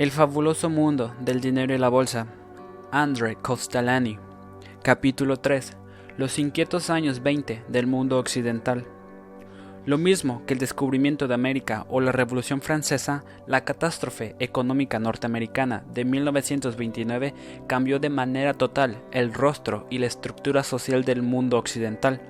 [0.00, 2.26] El fabuloso mundo del dinero y la bolsa.
[2.90, 4.18] Andre Costalani.
[4.82, 5.76] Capítulo 3.
[6.16, 8.86] Los inquietos años 20 del mundo occidental.
[9.84, 15.84] Lo mismo que el descubrimiento de América o la Revolución Francesa, la catástrofe económica norteamericana
[15.92, 17.34] de 1929
[17.66, 22.22] cambió de manera total el rostro y la estructura social del mundo occidental.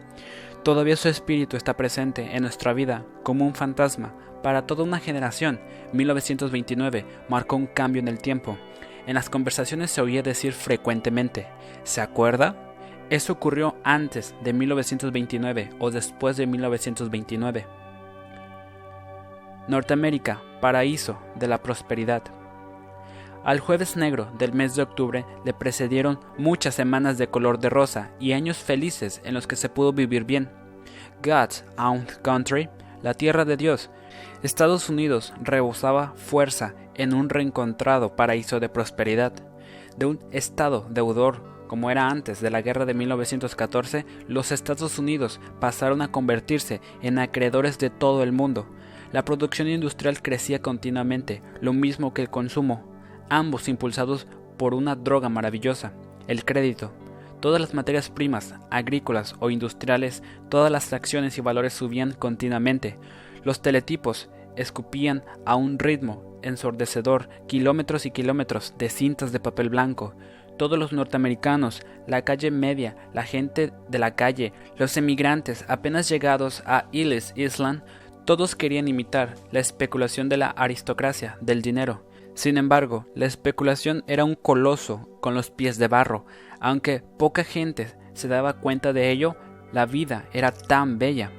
[0.64, 4.12] Todavía su espíritu está presente en nuestra vida como un fantasma.
[4.42, 5.60] Para toda una generación,
[5.92, 8.56] 1929 marcó un cambio en el tiempo.
[9.06, 11.46] En las conversaciones se oía decir frecuentemente,
[11.82, 12.56] ¿se acuerda?
[13.10, 17.66] Eso ocurrió antes de 1929 o después de 1929.
[19.68, 22.22] Norteamérica, paraíso de la prosperidad.
[23.44, 28.10] Al jueves negro del mes de octubre le precedieron muchas semanas de color de rosa
[28.20, 30.50] y años felices en los que se pudo vivir bien.
[31.22, 32.68] God's own country,
[33.02, 33.90] la tierra de Dios,
[34.42, 39.34] Estados Unidos rebosaba fuerza en un reencontrado paraíso de prosperidad.
[39.98, 45.40] De un estado deudor como era antes de la guerra de 1914, los Estados Unidos
[45.60, 48.66] pasaron a convertirse en acreedores de todo el mundo.
[49.12, 52.90] La producción industrial crecía continuamente, lo mismo que el consumo,
[53.28, 55.92] ambos impulsados por una droga maravillosa,
[56.26, 56.92] el crédito.
[57.40, 62.98] Todas las materias primas, agrícolas o industriales, todas las acciones y valores subían continuamente.
[63.44, 70.14] Los teletipos escupían a un ritmo ensordecedor kilómetros y kilómetros de cintas de papel blanco.
[70.56, 76.62] Todos los norteamericanos, la calle media, la gente de la calle, los emigrantes apenas llegados
[76.66, 77.82] a Ellis Island,
[78.26, 82.04] todos querían imitar la especulación de la aristocracia del dinero.
[82.34, 86.26] Sin embargo, la especulación era un coloso con los pies de barro.
[86.60, 89.36] Aunque poca gente se daba cuenta de ello,
[89.72, 91.32] la vida era tan bella.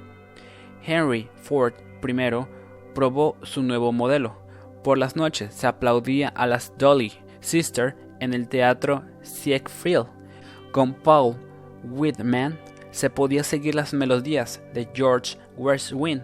[0.84, 2.48] Henry Ford I
[2.94, 4.36] probó su nuevo modelo.
[4.84, 10.06] Por las noches se aplaudía a las Dolly Sister en el teatro Siegfried.
[10.72, 11.36] Con Paul
[11.84, 12.58] Whitman
[12.92, 16.24] se podía seguir las melodías de George Gershwin,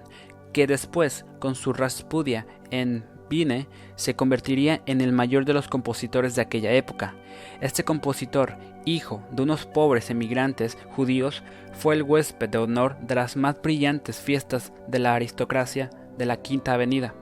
[0.53, 6.35] que después, con su Raspudia en Vine se convertiría en el mayor de los compositores
[6.35, 7.15] de aquella época.
[7.59, 11.43] Este compositor, hijo de unos pobres emigrantes judíos,
[11.73, 16.37] fue el huésped de honor de las más brillantes fiestas de la aristocracia de la
[16.37, 17.13] Quinta Avenida.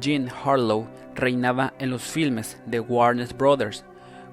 [0.00, 3.84] Jean Harlow reinaba en los filmes de Warner Brothers.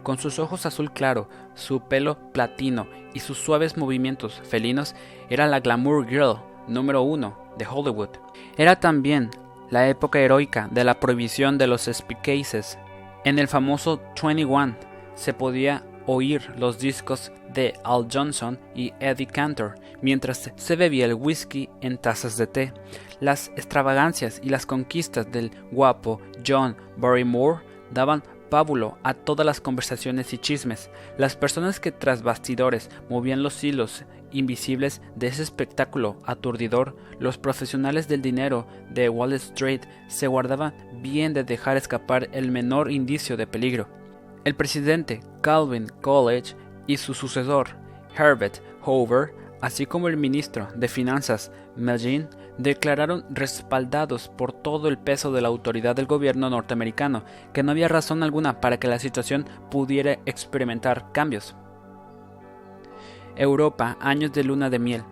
[0.02, 4.96] Con sus ojos azul claro, su pelo platino y sus suaves movimientos felinos,
[5.30, 6.38] era la glamour girl
[6.68, 8.10] número uno de Hollywood.
[8.58, 9.30] Era también
[9.72, 12.78] la época heroica de la prohibición de los speakeasies.
[13.24, 14.76] En el famoso 21
[15.16, 21.14] se podía oír los discos de Al Johnson y Eddie Cantor mientras se bebía el
[21.14, 22.74] whisky en tazas de té.
[23.20, 27.62] Las extravagancias y las conquistas del guapo John Barrymore
[27.92, 30.90] daban pábulo a todas las conversaciones y chismes.
[31.18, 38.08] Las personas que tras bastidores movían los hilos invisibles de ese espectáculo aturdidor, los profesionales
[38.08, 43.48] del dinero de Wall Street se guardaban bien de dejar escapar el menor indicio de
[43.48, 43.88] peligro.
[44.44, 46.56] El presidente Calvin Coolidge
[46.88, 47.70] y su sucesor
[48.18, 52.28] Herbert Hoover, así como el ministro de Finanzas Mellin,
[52.58, 57.88] declararon respaldados por todo el peso de la autoridad del gobierno norteamericano que no había
[57.88, 61.56] razón alguna para que la situación pudiera experimentar cambios.
[63.36, 65.04] Europa, años de luna de miel.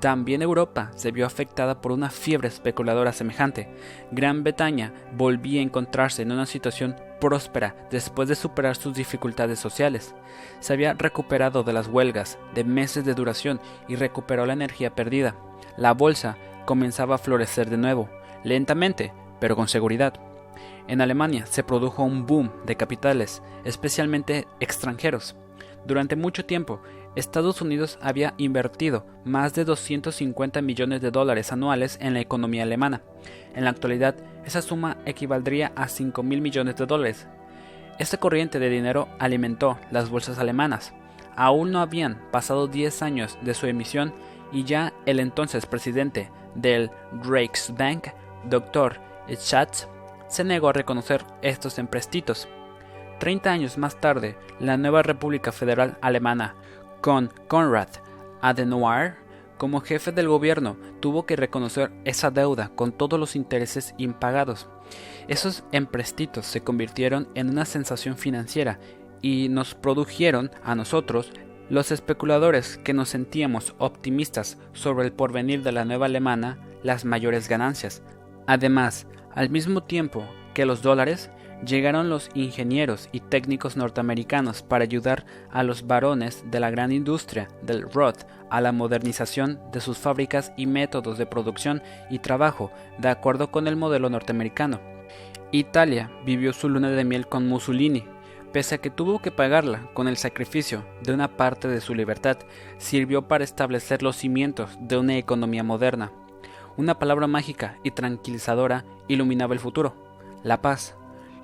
[0.00, 3.68] También Europa se vio afectada por una fiebre especuladora semejante.
[4.10, 10.14] Gran Bretaña volvía a encontrarse en una situación próspera después de superar sus dificultades sociales.
[10.60, 15.34] Se había recuperado de las huelgas de meses de duración y recuperó la energía perdida.
[15.78, 18.10] La bolsa comenzaba a florecer de nuevo,
[18.44, 20.14] lentamente, pero con seguridad.
[20.88, 25.36] En Alemania se produjo un boom de capitales, especialmente extranjeros.
[25.86, 26.80] Durante mucho tiempo,
[27.16, 33.02] Estados Unidos había invertido más de 250 millones de dólares anuales en la economía alemana.
[33.54, 34.14] En la actualidad,
[34.44, 37.26] esa suma equivaldría a 5 mil millones de dólares.
[37.98, 40.92] Esta corriente de dinero alimentó las bolsas alemanas.
[41.34, 44.12] Aún no habían pasado 10 años de su emisión
[44.52, 46.90] y ya el entonces presidente del
[47.22, 48.08] Reichsbank,
[48.48, 49.00] Dr.
[49.30, 49.88] Schatz,
[50.28, 52.46] se negó a reconocer estos emprestitos.
[53.18, 56.54] Treinta años más tarde, la nueva República Federal Alemana,
[57.06, 57.86] con Konrad
[58.42, 59.14] Adenauer
[59.58, 64.68] como jefe del gobierno, tuvo que reconocer esa deuda con todos los intereses impagados.
[65.28, 68.80] Esos emprestitos se convirtieron en una sensación financiera
[69.22, 71.30] y nos produjeron a nosotros
[71.70, 77.48] los especuladores que nos sentíamos optimistas sobre el porvenir de la nueva alemana las mayores
[77.48, 78.02] ganancias.
[78.48, 80.24] Además, al mismo tiempo
[80.54, 81.30] que los dólares,
[81.64, 87.48] llegaron los ingenieros y técnicos norteamericanos para ayudar a los varones de la gran industria
[87.62, 93.08] del Roth a la modernización de sus fábricas y métodos de producción y trabajo de
[93.08, 94.80] acuerdo con el modelo norteamericano.
[95.52, 98.04] Italia vivió su luna de miel con Mussolini,
[98.52, 102.38] pese a que tuvo que pagarla con el sacrificio de una parte de su libertad,
[102.78, 106.12] sirvió para establecer los cimientos de una economía moderna.
[106.76, 109.94] Una palabra mágica y tranquilizadora iluminaba el futuro,
[110.42, 110.94] la paz.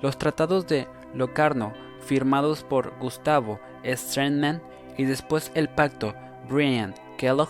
[0.03, 1.71] Los tratados de Locarno,
[2.01, 4.61] firmados por Gustavo Strandman,
[4.97, 6.13] y después el pacto
[6.49, 7.47] Brian Kellogg,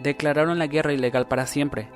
[0.00, 1.88] declararon la guerra ilegal para siempre.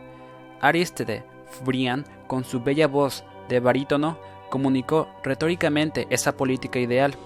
[0.60, 1.24] Aristide
[1.64, 4.16] Brian, con su bella voz de barítono,
[4.48, 7.16] comunicó retóricamente esa política ideal.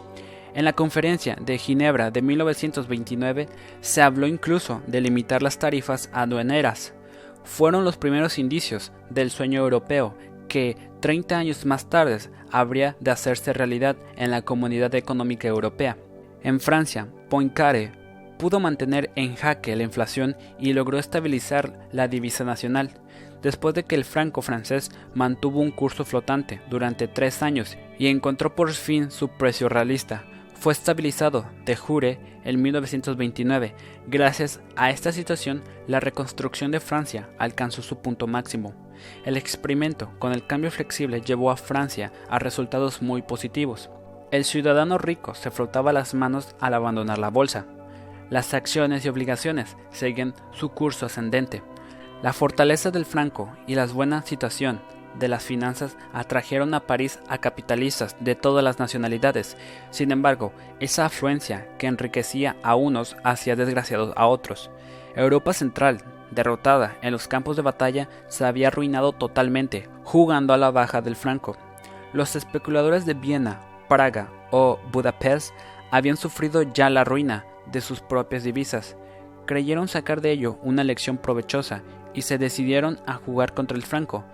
[0.54, 3.46] En la conferencia de Ginebra de 1929
[3.82, 6.94] se habló incluso de limitar las tarifas aduaneras.
[7.44, 10.14] Fueron los primeros indicios del sueño europeo
[10.48, 12.18] que 30 años más tarde
[12.50, 15.96] habría de hacerse realidad en la Comunidad Económica Europea.
[16.42, 17.92] En Francia, Poincaré
[18.38, 22.90] pudo mantener en jaque la inflación y logró estabilizar la divisa nacional
[23.42, 28.54] después de que el franco francés mantuvo un curso flotante durante tres años y encontró
[28.54, 30.24] por fin su precio realista.
[30.54, 33.74] Fue estabilizado de jure en 1929.
[34.08, 38.74] Gracias a esta situación, la reconstrucción de Francia alcanzó su punto máximo.
[39.24, 43.90] El experimento con el cambio flexible llevó a Francia a resultados muy positivos.
[44.30, 47.66] El ciudadano rico se frotaba las manos al abandonar la bolsa.
[48.30, 51.62] Las acciones y obligaciones seguían su curso ascendente.
[52.22, 54.80] La fortaleza del franco y la buena situación
[55.18, 59.56] de las finanzas atrajeron a París a capitalistas de todas las nacionalidades.
[59.90, 64.70] Sin embargo, esa afluencia que enriquecía a unos hacía desgraciados a otros.
[65.16, 70.70] Europa Central, derrotada en los campos de batalla, se había arruinado totalmente, jugando a la
[70.70, 71.56] baja del franco.
[72.12, 75.52] Los especuladores de Viena, Praga o Budapest
[75.90, 78.96] habían sufrido ya la ruina de sus propias divisas.
[79.46, 81.82] Creyeron sacar de ello una lección provechosa
[82.14, 84.24] y se decidieron a jugar contra el franco,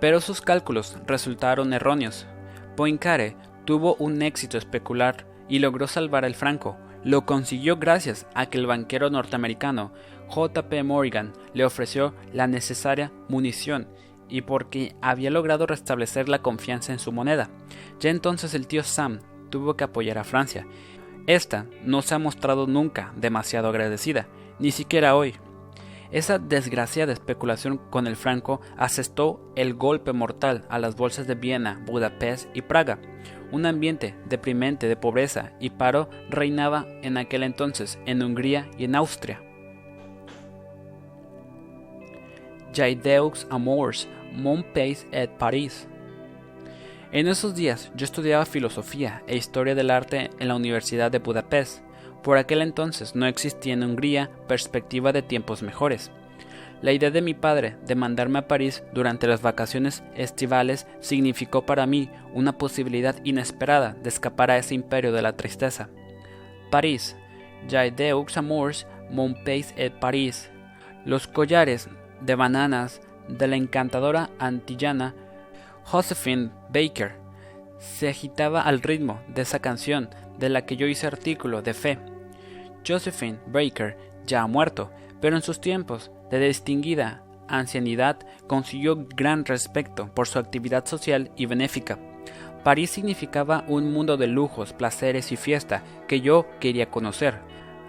[0.00, 2.26] pero sus cálculos resultaron erróneos.
[2.76, 6.76] Poincaré tuvo un éxito especular y logró salvar al franco.
[7.02, 9.92] Lo consiguió gracias a que el banquero norteamericano
[10.28, 10.82] J.P.
[10.82, 13.88] Morgan le ofreció la necesaria munición
[14.28, 17.50] y porque había logrado restablecer la confianza en su moneda.
[18.00, 20.66] Ya entonces el tío Sam tuvo que apoyar a Francia.
[21.26, 24.28] Esta no se ha mostrado nunca demasiado agradecida,
[24.58, 25.34] ni siquiera hoy.
[26.10, 31.82] Esa desgraciada especulación con el franco asestó el golpe mortal a las bolsas de Viena,
[31.86, 32.98] Budapest y Praga.
[33.52, 38.94] Un ambiente deprimente de pobreza y paro reinaba en aquel entonces en Hungría y en
[38.94, 39.42] Austria.
[42.74, 45.86] Jaideaux Amours, mon pays et Paris.
[47.12, 51.82] En esos días yo estudiaba filosofía e historia del arte en la Universidad de Budapest.
[52.24, 56.10] Por aquel entonces no existía en Hungría perspectiva de tiempos mejores.
[56.82, 61.86] La idea de mi padre de mandarme a París durante las vacaciones estivales significó para
[61.86, 65.88] mí una posibilidad inesperada de escapar a ese imperio de la tristeza.
[66.70, 67.16] París,
[67.68, 70.50] Jaideux Amours, mon pays et París.
[71.04, 71.88] Los collares
[72.24, 75.14] de bananas de la encantadora antillana
[75.84, 77.16] Josephine Baker
[77.78, 80.08] se agitaba al ritmo de esa canción
[80.38, 81.98] de la que yo hice artículo de fe.
[82.86, 83.96] Josephine Baker
[84.26, 90.38] ya ha muerto, pero en sus tiempos de distinguida ancianidad consiguió gran respeto por su
[90.38, 91.98] actividad social y benéfica.
[92.62, 97.40] París significaba un mundo de lujos, placeres y fiesta que yo quería conocer,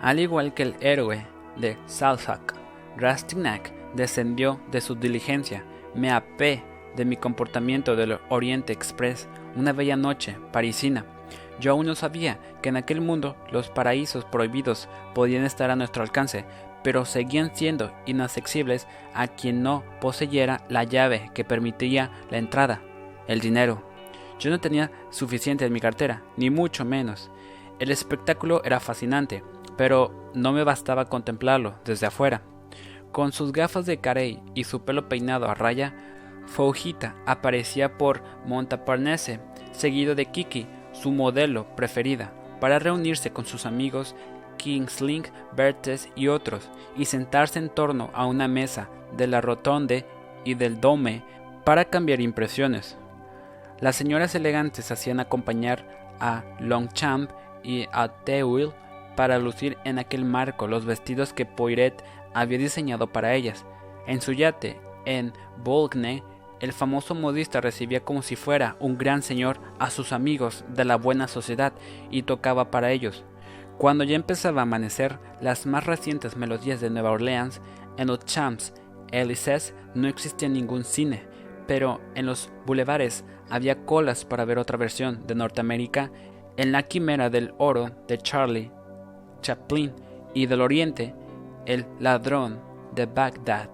[0.01, 2.53] al igual que el héroe de Salzach.
[2.97, 6.63] Rastignac descendió de su diligencia, me apé
[6.95, 11.05] de mi comportamiento del Oriente Express una bella noche parisina
[11.59, 16.03] yo aún no sabía que en aquel mundo los paraísos prohibidos podían estar a nuestro
[16.03, 16.45] alcance,
[16.83, 22.81] pero seguían siendo inaccesibles a quien no poseyera la llave que permitía la entrada,
[23.27, 23.83] el dinero.
[24.37, 27.31] Yo no tenía suficiente en mi cartera, ni mucho menos.
[27.79, 29.43] El espectáculo era fascinante,
[29.77, 32.41] pero no me bastaba contemplarlo desde afuera.
[33.15, 35.93] Con sus gafas de carey y su pelo peinado a raya,
[36.47, 39.39] Foujita aparecía por Montparnasse,
[39.71, 44.17] seguido de Kiki, su modelo preferida, para reunirse con sus amigos
[44.57, 45.23] Kingsling,
[45.55, 50.05] Bertes y otros, y sentarse en torno a una mesa de la Rotonde
[50.43, 51.23] y del Dome
[51.63, 52.97] para cambiar impresiones.
[53.79, 55.87] Las señoras elegantes hacían acompañar
[56.19, 57.31] a Longchamp
[57.63, 58.71] y a Teuil
[59.15, 62.03] para lucir en aquel marco los vestidos que Poiret
[62.35, 63.65] había diseñado para ellas.
[64.05, 66.23] En su yate, en Bolgne,
[66.59, 70.97] el famoso modista recibía como si fuera un gran señor a sus amigos de la
[70.97, 71.73] buena sociedad
[72.11, 73.23] y tocaba para ellos.
[73.77, 77.61] Cuando ya empezaba a amanecer, las más recientes melodías de Nueva Orleans,
[77.97, 78.73] en los Champs
[79.11, 81.23] Élysées no existía ningún cine,
[81.67, 86.11] pero en los bulevares había colas para ver otra versión de Norteamérica
[86.57, 88.71] en la quimera del oro de Charlie
[89.41, 89.93] Chaplin
[90.33, 91.13] y del Oriente,
[91.65, 92.59] El ladrón
[92.93, 93.69] de Bagdad.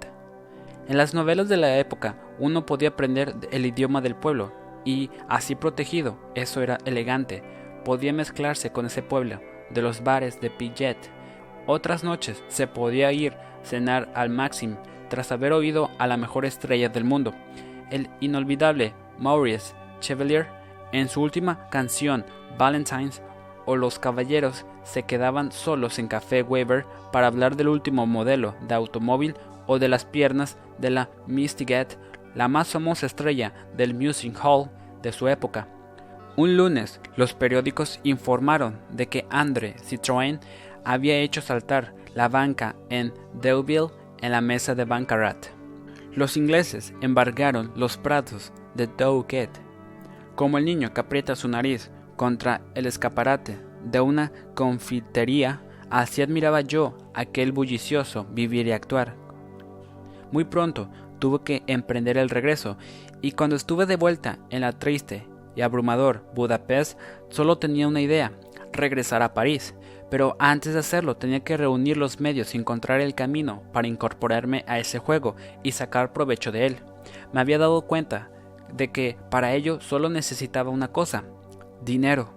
[0.88, 4.54] En las novelas de la época uno podía aprender el idioma del pueblo
[4.86, 7.44] y, así protegido, eso era elegante,
[7.84, 10.98] podía mezclarse con ese pueblo de los bares de Pillet.
[11.68, 14.78] Otras noches se podía ir cenar al Maxim
[15.10, 17.34] tras haber oído a la mejor estrella del mundo,
[17.92, 20.48] el inolvidable Maurice Chevalier,
[20.94, 22.26] en su última canción
[22.58, 23.22] Valentine's
[23.66, 28.76] o los caballeros se quedaban solos en Café Weber para hablar del último modelo de
[28.76, 29.36] automóvil
[29.68, 31.94] o de las piernas de la Mistigat,
[32.36, 34.70] la más famosa estrella del Music Hall
[35.02, 35.68] de su época.
[36.38, 40.40] Un lunes, los periódicos informaron de que André Citroën
[40.86, 43.92] había hecho saltar la banca en Deauville
[44.22, 45.48] en la mesa de Bancarat.
[46.14, 49.50] Los ingleses embargaron los prados de Douquet,
[50.36, 51.92] como el niño que aprieta su nariz
[52.22, 59.16] contra el escaparate de una confitería, así admiraba yo aquel bullicioso vivir y actuar.
[60.32, 60.88] Muy pronto
[61.18, 62.78] tuve que emprender el regreso,
[63.24, 65.26] y cuando estuve de vuelta en la triste
[65.56, 67.00] y abrumador Budapest,
[67.30, 68.34] solo tenía una idea,
[68.72, 69.74] regresar a París.
[70.12, 74.64] Pero antes de hacerlo tenía que reunir los medios y encontrar el camino para incorporarme
[74.68, 76.78] a ese juego y sacar provecho de él.
[77.34, 78.30] Me había dado cuenta
[78.72, 81.24] de que para ello solo necesitaba una cosa,
[81.82, 82.34] dinero.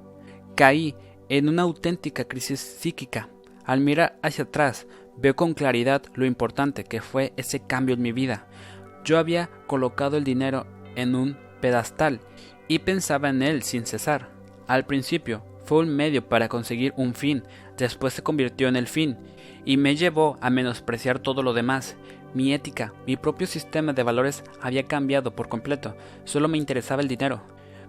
[0.56, 0.94] Caí
[1.28, 3.28] en una auténtica crisis psíquica.
[3.64, 4.86] Al mirar hacia atrás,
[5.16, 8.46] veo con claridad lo importante que fue ese cambio en mi vida.
[9.04, 12.20] Yo había colocado el dinero en un pedestal
[12.68, 14.30] y pensaba en él sin cesar.
[14.66, 17.42] Al principio fue un medio para conseguir un fin,
[17.76, 19.16] después se convirtió en el fin,
[19.64, 21.96] y me llevó a menospreciar todo lo demás.
[22.34, 27.08] Mi ética, mi propio sistema de valores había cambiado por completo, solo me interesaba el
[27.08, 27.42] dinero.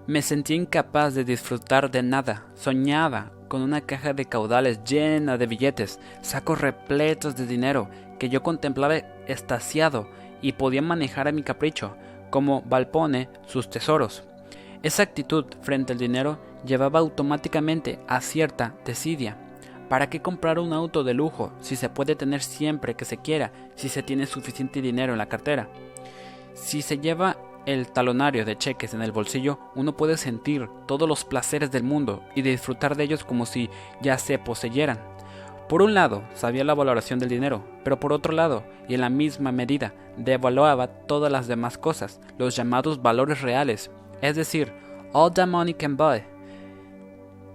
[0.07, 2.45] Me sentía incapaz de disfrutar de nada.
[2.53, 8.43] Soñaba con una caja de caudales llena de billetes, sacos repletos de dinero que yo
[8.43, 8.97] contemplaba
[9.27, 10.07] estasiado
[10.43, 11.95] y podía manejar a mi capricho,
[12.29, 14.24] como Valpone sus tesoros.
[14.83, 19.38] Esa actitud frente al dinero llevaba automáticamente a cierta desidia.
[19.89, 23.51] ¿Para qué comprar un auto de lujo si se puede tener siempre que se quiera,
[23.74, 25.67] si se tiene suficiente dinero en la cartera?
[26.53, 31.25] Si se lleva el talonario de cheques en el bolsillo, uno puede sentir todos los
[31.25, 33.69] placeres del mundo y disfrutar de ellos como si
[34.01, 35.00] ya se poseyeran.
[35.67, 39.10] Por un lado, sabía la valoración del dinero, pero por otro lado, y en la
[39.10, 43.89] misma medida, devaluaba todas las demás cosas, los llamados valores reales,
[44.22, 44.72] es decir,
[45.12, 46.24] all the money can buy.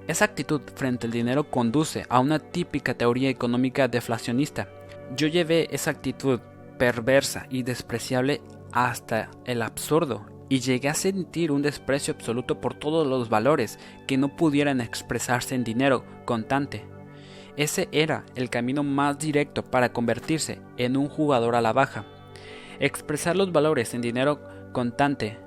[0.08, 4.68] Esa actitud frente al dinero conduce a una típica teoría económica deflacionista.
[5.16, 6.40] Yo llevé esa actitud
[6.78, 8.40] perversa y despreciable
[8.72, 14.18] hasta el absurdo y llegué a sentir un desprecio absoluto por todos los valores que
[14.18, 16.84] no pudieran expresarse en dinero contante.
[17.56, 22.04] Ese era el camino más directo para convertirse en un jugador a la baja.
[22.80, 24.40] Expresar los valores en dinero
[24.72, 25.38] contante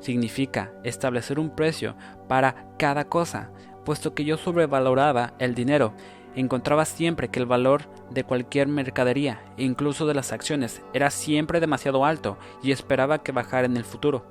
[0.00, 1.96] significa establecer un precio
[2.28, 3.52] para cada cosa,
[3.84, 5.94] puesto que yo sobrevaloraba el dinero
[6.34, 12.04] encontraba siempre que el valor de cualquier mercadería, incluso de las acciones, era siempre demasiado
[12.04, 14.26] alto y esperaba que bajara en el futuro.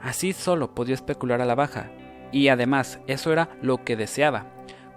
[0.00, 1.90] Así solo podía especular a la baja,
[2.32, 4.46] y además eso era lo que deseaba.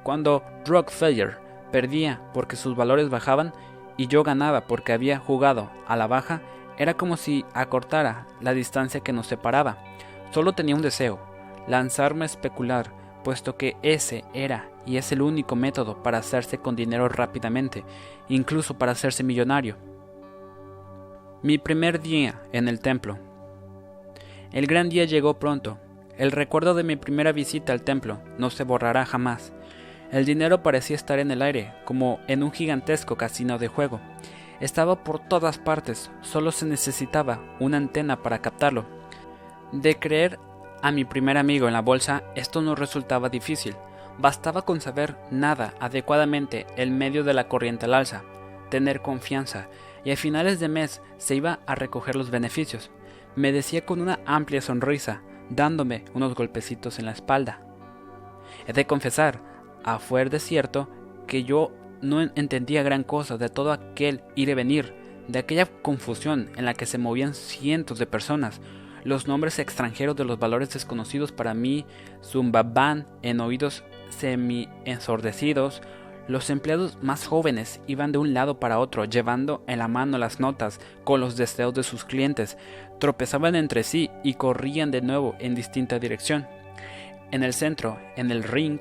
[0.04, 1.38] Cuando Rockefeller
[1.72, 3.54] perdía porque sus valores bajaban
[3.98, 6.42] y yo ganaba porque había jugado a la baja,
[6.78, 9.78] era como si acortara la distancia que nos separaba.
[10.32, 11.20] Solo tenía un deseo,
[11.68, 12.92] lanzarme a especular,
[13.26, 17.84] puesto que ese era y es el único método para hacerse con dinero rápidamente,
[18.30, 19.78] incluso para hacerse millonario.
[21.42, 23.18] Mi primer día en el templo.
[24.52, 25.80] El gran día llegó pronto.
[26.20, 29.54] El recuerdo de mi primera visita al templo no se borrará jamás.
[30.12, 34.00] El dinero parecía estar en el aire, como en un gigantesco casino de juego.
[34.60, 38.86] Estaba por todas partes, solo se necesitaba una antena para captarlo.
[39.72, 40.38] De creer
[40.86, 43.76] a mi primer amigo en la bolsa esto no resultaba difícil.
[44.20, 48.22] Bastaba con saber nada adecuadamente el medio de la corriente al alza,
[48.70, 49.68] tener confianza,
[50.04, 52.92] y a finales de mes se iba a recoger los beneficios.
[53.36, 57.62] Me decía con una amplia sonrisa, dándome unos golpecitos en la espalda.
[58.68, 59.42] He de confesar,
[59.84, 60.88] a fuer de cierto,
[61.26, 61.72] que yo
[62.04, 64.94] no entendía gran cosa de todo aquel ir y venir,
[65.28, 68.62] de aquella confusión en la que se movían cientos de personas,
[69.06, 71.86] los nombres extranjeros de los valores desconocidos para mí
[72.24, 75.84] zumbaban en oídos semi-ensordecidos.
[76.28, 80.40] Los empleados más jóvenes iban de un lado para otro, llevando en la mano las
[80.40, 82.58] notas con los deseos de sus clientes,
[83.00, 86.48] tropezaban entre sí y corrían de nuevo en distinta dirección.
[87.30, 88.80] En el centro, en el ring,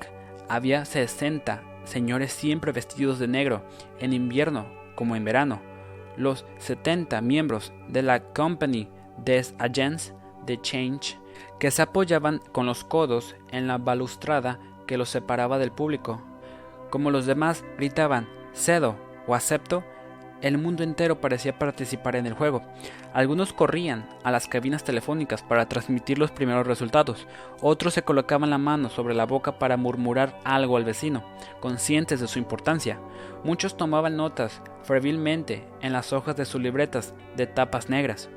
[0.49, 3.63] había 60 señores siempre vestidos de negro,
[3.99, 4.65] en invierno
[4.95, 5.61] como en verano.
[6.17, 8.89] Los 70 miembros de la Company
[9.23, 10.14] des Agents
[10.45, 11.17] de Change
[11.59, 16.21] que se apoyaban con los codos en la balustrada que los separaba del público.
[16.89, 18.95] Como los demás gritaban cedo
[19.27, 19.83] o acepto,
[20.41, 22.61] el mundo entero parecía participar en el juego.
[23.13, 27.25] Algunos corrían a las cabinas telefónicas para transmitir los primeros resultados,
[27.61, 31.23] otros se colocaban la mano sobre la boca para murmurar algo al vecino,
[31.61, 32.99] conscientes de su importancia.
[33.43, 38.29] Muchos tomaban notas febrilmente en las hojas de sus libretas de tapas negras.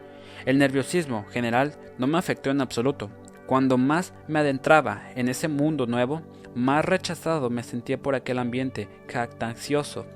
[0.44, 3.10] El nerviosismo general no me afectó en absoluto.
[3.46, 6.22] Cuando más me adentraba en ese mundo nuevo,
[6.54, 10.06] más rechazado me sentía por aquel ambiente cactancioso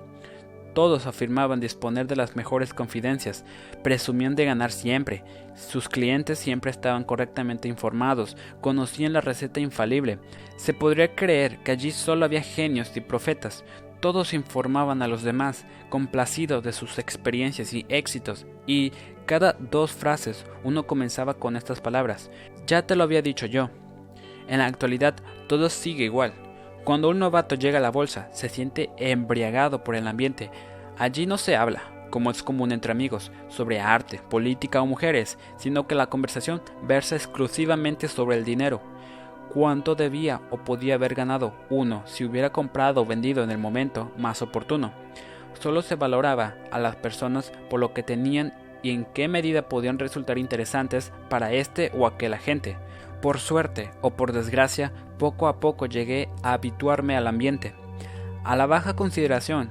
[0.75, 3.45] todos afirmaban disponer de las mejores confidencias,
[3.83, 5.25] presumían de ganar siempre,
[5.55, 10.19] sus clientes siempre estaban correctamente informados, conocían la receta infalible.
[10.57, 13.65] Se podría creer que allí solo había genios y profetas.
[14.01, 18.93] Todos informaban a los demás, complacidos de sus experiencias y éxitos, y
[19.27, 22.31] cada dos frases uno comenzaba con estas palabras.
[22.67, 23.71] Ya te lo había dicho yo.
[24.49, 25.15] En la actualidad
[25.49, 26.33] todo sigue igual.
[26.85, 30.51] Cuando un novato llega a la bolsa, se siente embriagado por el ambiente.
[30.99, 35.87] Allí no se habla, como es común entre amigos, sobre arte, política o mujeres, sino
[35.87, 38.81] que la conversación versa exclusivamente sobre el dinero.
[39.55, 44.11] Cuánto debía o podía haber ganado uno si hubiera comprado o vendido en el momento
[44.17, 44.93] más oportuno.
[45.61, 49.99] Solo se valoraba a las personas por lo que tenían y en qué medida podían
[49.99, 52.77] resultar interesantes para este o aquel agente.
[53.21, 57.75] Por suerte o por desgracia, poco a poco llegué a habituarme al ambiente.
[58.45, 59.71] A la baja consideración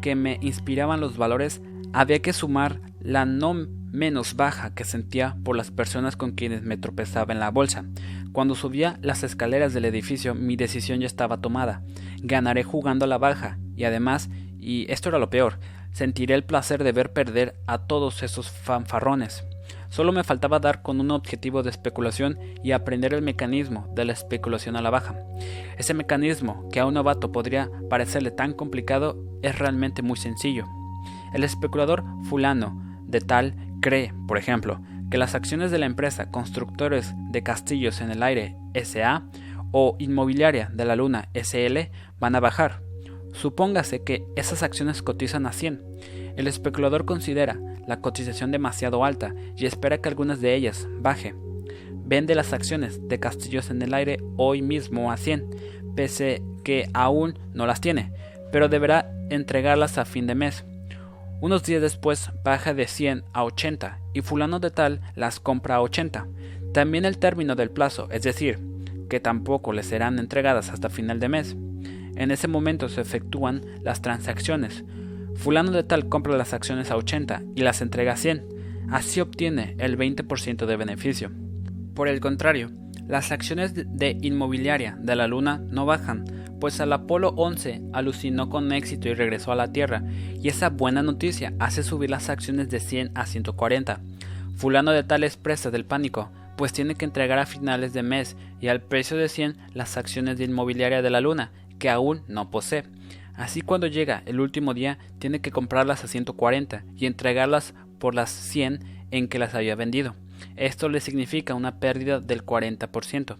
[0.00, 1.60] que me inspiraban los valores,
[1.92, 3.54] había que sumar la no
[3.92, 7.84] menos baja que sentía por las personas con quienes me tropezaba en la bolsa.
[8.32, 11.82] Cuando subía las escaleras del edificio, mi decisión ya estaba tomada.
[12.22, 14.28] Ganaré jugando a la baja, y además,
[14.58, 15.58] y esto era lo peor,
[15.96, 19.46] sentiré el placer de ver perder a todos esos fanfarrones.
[19.88, 24.12] Solo me faltaba dar con un objetivo de especulación y aprender el mecanismo de la
[24.12, 25.14] especulación a la baja.
[25.78, 30.66] Ese mecanismo, que a un novato podría parecerle tan complicado, es realmente muy sencillo.
[31.32, 37.14] El especulador fulano de tal cree, por ejemplo, que las acciones de la empresa Constructores
[37.30, 39.24] de Castillos en el Aire SA
[39.72, 42.85] o Inmobiliaria de la Luna SL van a bajar.
[43.36, 45.82] Supóngase que esas acciones cotizan a 100.
[46.36, 51.34] El especulador considera la cotización demasiado alta y espera que algunas de ellas baje.
[51.92, 55.50] Vende las acciones de Castillos en el Aire hoy mismo a 100,
[55.94, 58.12] pese que aún no las tiene,
[58.52, 60.64] pero deberá entregarlas a fin de mes.
[61.42, 65.82] Unos días después baja de 100 a 80 y fulano de tal las compra a
[65.82, 66.26] 80.
[66.72, 68.58] También el término del plazo, es decir,
[69.10, 71.56] que tampoco le serán entregadas hasta final de mes.
[72.16, 74.84] En ese momento se efectúan las transacciones,
[75.36, 78.44] Fulano de tal compra las acciones a 80 y las entrega a 100.
[78.90, 81.30] Así obtiene el 20% de beneficio.
[81.94, 82.70] Por el contrario,
[83.06, 86.24] las acciones de inmobiliaria de la Luna no bajan,
[86.58, 90.02] pues el Apolo 11 alucinó con éxito y regresó a la Tierra,
[90.42, 94.00] y esa buena noticia hace subir las acciones de 100 a 140.
[94.56, 98.36] Fulano de tal es presa del pánico, pues tiene que entregar a finales de mes
[98.60, 102.50] y al precio de 100 las acciones de inmobiliaria de la Luna, que aún no
[102.50, 102.84] posee.
[103.34, 108.30] Así cuando llega el último día tiene que comprarlas a 140 y entregarlas por las
[108.30, 110.14] 100 en que las había vendido.
[110.56, 113.36] Esto le significa una pérdida del 40%.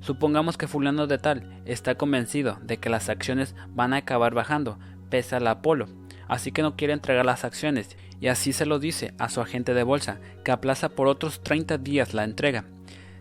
[0.00, 4.78] Supongamos que fulano de tal está convencido de que las acciones van a acabar bajando,
[5.10, 5.88] pese al Apolo,
[6.28, 9.74] así que no quiere entregar las acciones y así se lo dice a su agente
[9.74, 12.64] de bolsa, que aplaza por otros 30 días la entrega.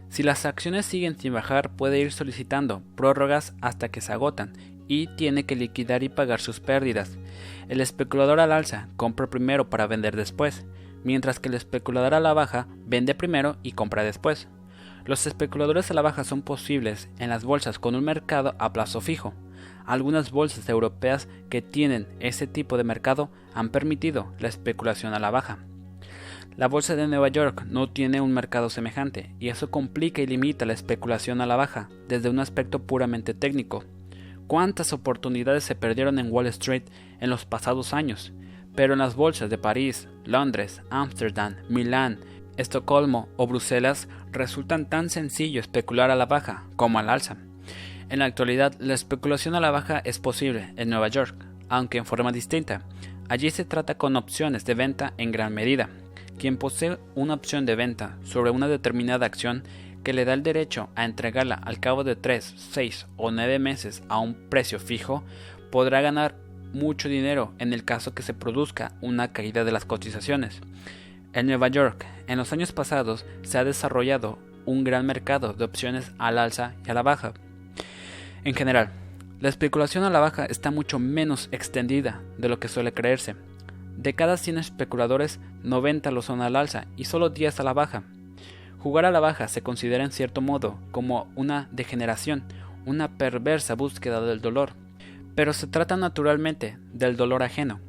[0.10, 4.54] Si las acciones siguen sin bajar, puede ir solicitando prórrogas hasta que se agotan
[4.88, 7.18] y tiene que liquidar y pagar sus pérdidas.
[7.68, 10.66] El especulador al alza compra primero para vender después,
[11.04, 14.48] mientras que el especulador a la baja vende primero y compra después.
[15.06, 19.02] Los especuladores a la baja son posibles en las bolsas con un mercado a plazo
[19.02, 19.34] fijo.
[19.86, 25.32] Algunas bolsas europeas que tienen ese tipo de mercado han permitido la especulación a la
[25.32, 25.60] baja.
[26.58, 30.66] La bolsa de Nueva York no tiene un mercado semejante y eso complica y limita
[30.66, 33.84] la especulación a la baja desde un aspecto puramente técnico.
[34.48, 36.82] ¿Cuántas oportunidades se perdieron en Wall Street
[37.20, 38.34] en los pasados años?
[38.74, 42.20] Pero en las bolsas de París, Londres, Ámsterdam, Milán
[42.58, 47.38] Estocolmo o Bruselas resultan tan sencillo especular a la baja como al alza.
[48.10, 51.36] En la actualidad, la especulación a la baja es posible en Nueva York,
[51.70, 52.82] aunque en forma distinta.
[53.30, 55.90] Allí se trata con opciones de venta en gran medida.
[56.38, 59.64] Quien posee una opción de venta sobre una determinada acción
[60.04, 64.04] que le da el derecho a entregarla al cabo de 3, 6 o 9 meses
[64.08, 65.24] a un precio fijo,
[65.72, 66.36] podrá ganar
[66.74, 70.62] mucho dinero en el caso que se produzca una caída de las cotizaciones.
[71.34, 76.12] En Nueva York, en los años pasados, se ha desarrollado un gran mercado de opciones
[76.20, 77.34] al alza y a la baja.
[78.44, 78.92] En general,
[79.40, 83.36] la especulación a la baja está mucho menos extendida de lo que suele creerse.
[83.98, 88.04] De cada 100 especuladores, 90 lo son al alza y solo 10 a la baja.
[88.78, 92.44] Jugar a la baja se considera en cierto modo como una degeneración,
[92.86, 94.74] una perversa búsqueda del dolor,
[95.36, 97.80] pero se trata naturalmente del dolor ajeno.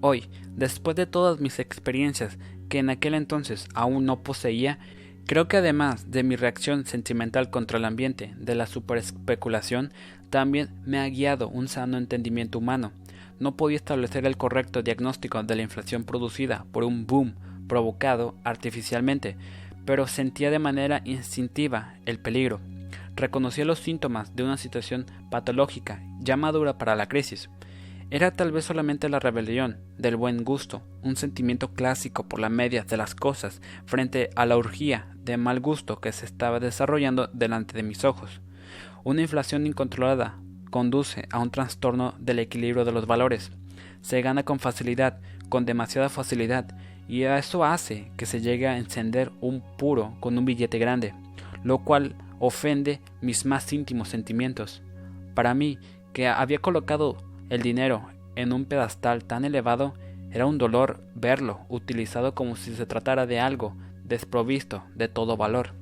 [0.00, 2.36] Hoy, después de todas mis experiencias
[2.68, 4.80] que en aquel entonces aún no poseía,
[5.26, 9.92] creo que además de mi reacción sentimental contra el ambiente de la superespeculación,
[10.30, 12.92] también me ha guiado un sano entendimiento humano,
[13.40, 17.34] no podía establecer el correcto diagnóstico de la inflación producida por un boom
[17.68, 19.36] provocado artificialmente,
[19.84, 22.60] pero sentía de manera instintiva el peligro.
[23.14, 27.50] Reconocía los síntomas de una situación patológica ya madura para la crisis.
[28.10, 32.84] Era tal vez solamente la rebelión del buen gusto, un sentimiento clásico por la media
[32.84, 37.76] de las cosas frente a la urgía de mal gusto que se estaba desarrollando delante
[37.76, 38.40] de mis ojos.
[39.04, 40.38] Una inflación incontrolada
[40.70, 43.50] conduce a un trastorno del equilibrio de los valores.
[44.00, 46.76] Se gana con facilidad, con demasiada facilidad,
[47.08, 51.14] y eso hace que se llegue a encender un puro con un billete grande,
[51.64, 54.82] lo cual ofende mis más íntimos sentimientos.
[55.34, 55.78] Para mí,
[56.12, 57.16] que había colocado
[57.48, 59.94] el dinero en un pedestal tan elevado,
[60.30, 65.74] era un dolor verlo utilizado como si se tratara de algo desprovisto de todo valor.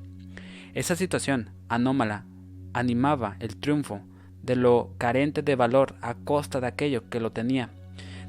[0.75, 2.25] Esa situación anómala
[2.72, 4.01] animaba el triunfo
[4.46, 7.70] de lo carente de valor a costa de aquello que lo tenía.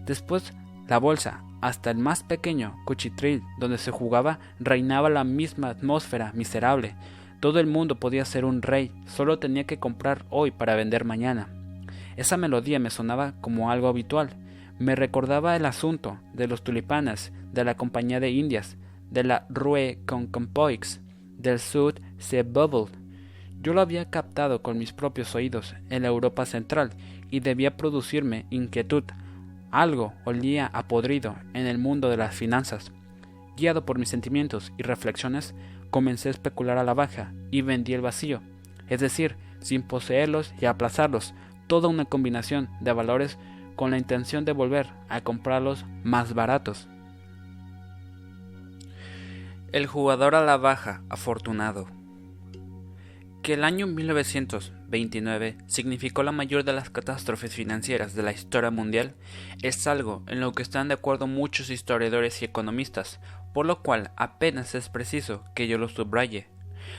[0.05, 0.53] Después,
[0.87, 6.95] la bolsa, hasta el más pequeño cuchitril donde se jugaba, reinaba la misma atmósfera miserable.
[7.39, 11.49] Todo el mundo podía ser un rey, solo tenía que comprar hoy para vender mañana.
[12.15, 14.29] Esa melodía me sonaba como algo habitual.
[14.79, 18.77] Me recordaba el asunto de los tulipanes, de la Compañía de Indias,
[19.09, 20.99] de la Rue Concompoix,
[21.37, 22.91] del Sud Se Bubble,
[23.67, 26.91] yo lo había captado con mis propios oídos en la Europa central
[27.29, 29.03] y debía producirme inquietud.
[29.71, 32.93] Algo olía a podrido en el mundo de las finanzas.
[33.57, 35.53] Guiado por mis sentimientos y reflexiones,
[35.91, 38.39] comencé a especular a la baja y vendí el vacío,
[38.87, 41.33] es decir, sin poseerlos y aplazarlos,
[41.67, 43.37] toda una combinación de valores
[43.75, 46.87] con la intención de volver a comprarlos más baratos.
[49.73, 51.96] El jugador a la baja afortunado.
[53.41, 59.15] Que el año 1929 significó la mayor de las catástrofes financieras de la historia mundial
[59.61, 63.21] es algo en lo que están de acuerdo muchos historiadores y economistas,
[63.53, 66.47] por lo cual apenas es preciso que yo lo subraye.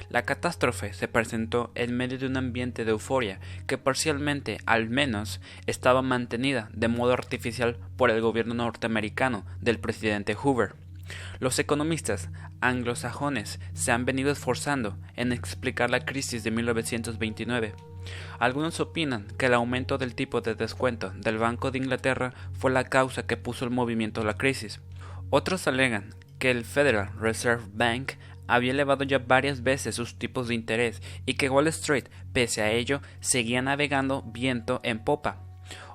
[0.09, 5.40] La catástrofe se presentó en medio de un ambiente de euforia que parcialmente, al menos,
[5.66, 10.74] estaba mantenida de modo artificial por el gobierno norteamericano del presidente Hoover.
[11.40, 17.75] Los economistas anglosajones se han venido esforzando en explicar la crisis de 1929.
[18.38, 22.85] Algunos opinan que el aumento del tipo de descuento del Banco de Inglaterra fue la
[22.85, 24.81] causa que puso el movimiento la crisis.
[25.31, 28.12] Otros alegan que el Federal Reserve Bank
[28.47, 32.73] había elevado ya varias veces sus tipos de interés y que Wall Street, pese a
[32.73, 35.47] ello, seguía navegando viento en popa.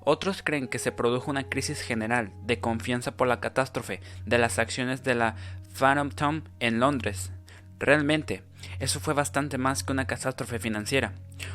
[0.05, 4.59] Otros creen que se produjo una crisis general de confianza por la catástrofe de las
[4.59, 5.35] acciones de la
[5.77, 7.31] Phantom Tom en Londres.
[7.79, 8.43] Realmente,
[8.79, 11.13] eso fue bastante más que una catástrofe financiera,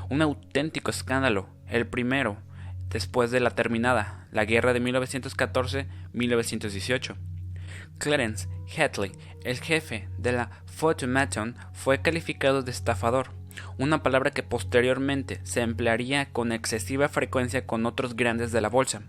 [0.09, 2.39] un auténtico escándalo, el primero
[2.89, 7.15] después de la terminada la guerra de 1914-1918.
[7.99, 9.13] Clarence Hatley,
[9.45, 13.31] el jefe de la Photomaton, fue calificado de estafador
[13.79, 19.03] una palabra que posteriormente se emplearía con excesiva frecuencia con otros grandes de la bolsa.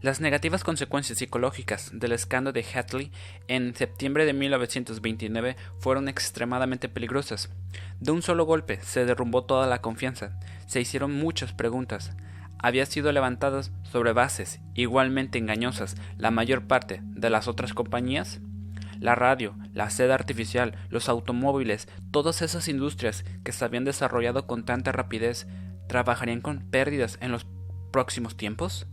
[0.00, 3.10] Las negativas consecuencias psicológicas del escándalo de Hatley
[3.48, 7.48] en septiembre de 1929 fueron extremadamente peligrosas.
[8.00, 12.14] De un solo golpe se derrumbó toda la confianza, se hicieron muchas preguntas,
[12.64, 18.40] había sido levantadas sobre bases igualmente engañosas la mayor parte de las otras compañías?
[19.04, 24.64] La radio, la seda artificial, los automóviles, todas esas industrias que se habían desarrollado con
[24.64, 25.46] tanta rapidez,
[25.88, 27.46] ¿trabajarían con pérdidas en los
[27.92, 28.86] próximos tiempos?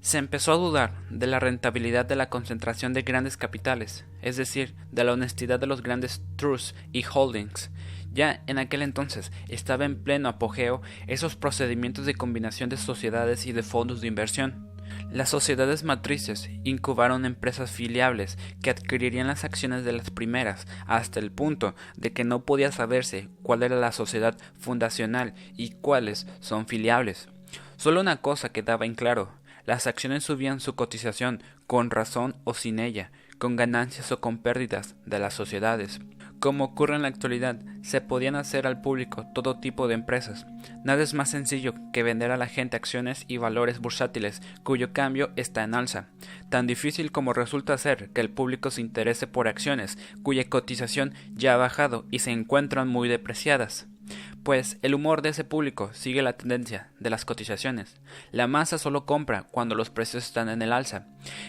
[0.00, 4.74] Se empezó a dudar de la rentabilidad de la concentración de grandes capitales, es decir,
[4.90, 7.70] de la honestidad de los grandes trusts y holdings.
[8.14, 13.52] Ya en aquel entonces estaba en pleno apogeo esos procedimientos de combinación de sociedades y
[13.52, 14.73] de fondos de inversión.
[15.10, 21.30] Las sociedades matrices incubaron empresas filiables que adquirirían las acciones de las primeras hasta el
[21.30, 27.28] punto de que no podía saberse cuál era la sociedad fundacional y cuáles son filiables.
[27.76, 29.32] Solo una cosa quedaba en claro,
[29.66, 34.94] las acciones subían su cotización con razón o sin ella, con ganancias o con pérdidas
[35.06, 36.00] de las sociedades.
[36.44, 40.46] Como ocurre en la actualidad, se podían hacer al público todo tipo de empresas.
[40.84, 45.30] Nada es más sencillo que vender a la gente acciones y valores bursátiles cuyo cambio
[45.36, 46.10] está en alza.
[46.50, 51.54] Tan difícil como resulta ser que el público se interese por acciones cuya cotización ya
[51.54, 53.88] ha bajado y se encuentran muy depreciadas
[54.42, 58.02] pues el humor de ese público sigue la tendencia de las cotizaciones.
[58.32, 61.06] La masa solo compra cuando los precios están en el alza.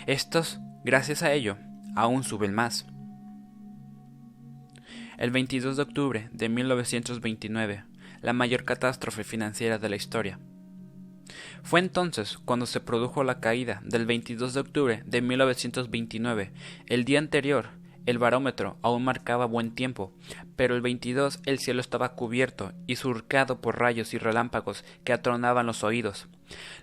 [0.08, 1.58] Estos, gracias a ello,
[1.98, 2.86] aún suben más.
[5.18, 7.86] El 22 de octubre de 1929,
[8.22, 10.40] la mayor catástrofe financiera de la historia.
[11.64, 16.52] Fue entonces cuando se produjo la caída del 22 de octubre de 1929.
[16.88, 17.70] El día anterior,
[18.06, 20.14] el barómetro aún marcaba buen tiempo,
[20.56, 25.66] pero el 22 el cielo estaba cubierto y surcado por rayos y relámpagos que atronaban
[25.66, 26.28] los oídos.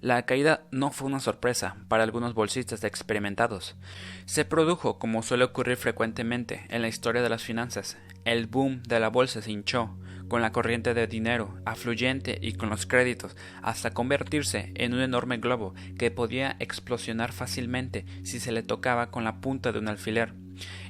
[0.01, 3.77] La caída no fue una sorpresa para algunos bolsistas experimentados.
[4.25, 9.01] Se produjo, como suele ocurrir frecuentemente en la historia de las finanzas, el boom de
[9.01, 13.93] la bolsa se hinchó, con la corriente de dinero afluyente y con los créditos, hasta
[13.93, 19.41] convertirse en un enorme globo que podía explosionar fácilmente si se le tocaba con la
[19.41, 20.35] punta de un alfiler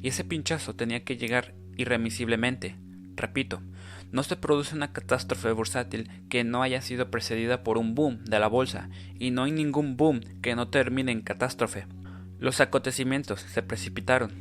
[0.00, 2.76] y ese pinchazo tenía que llegar irremisiblemente.
[3.16, 3.62] Repito,
[4.10, 8.38] no se produce una catástrofe bursátil que no haya sido precedida por un boom de
[8.38, 11.86] la bolsa, y no hay ningún boom que no termine en catástrofe.
[12.38, 14.32] Los acontecimientos se precipitaron.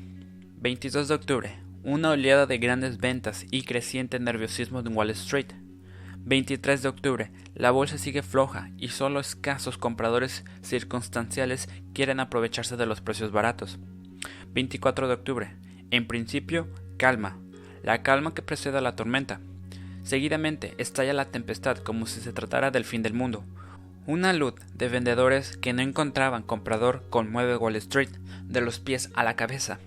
[0.58, 5.48] 22 de octubre, una oleada de grandes ventas y creciente nerviosismo en Wall Street.
[6.24, 12.86] 23 de octubre, la bolsa sigue floja y solo escasos compradores circunstanciales quieren aprovecharse de
[12.86, 13.80] los precios baratos.
[14.54, 15.56] 24 de octubre.
[15.90, 16.68] En principio,
[16.98, 17.38] calma.
[17.84, 19.40] La calma que precede a la tormenta.
[20.04, 23.44] Seguidamente estalla la tempestad como si se tratara del fin del mundo.
[24.06, 28.10] Una luz de vendedores que no encontraban comprador conmueve Wall Street
[28.44, 29.80] de los pies a la cabeza.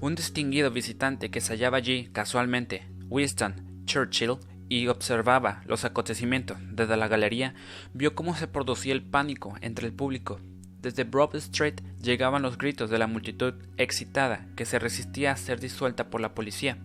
[0.00, 4.36] Un distinguido visitante que se hallaba allí casualmente, Winston Churchill,
[4.68, 7.54] y observaba los acontecimientos desde la galería,
[7.94, 10.40] vio cómo se producía el pánico entre el público
[10.80, 15.60] desde Broad Street llegaban los gritos de la multitud excitada que se resistía a ser
[15.60, 16.78] disuelta por la policía.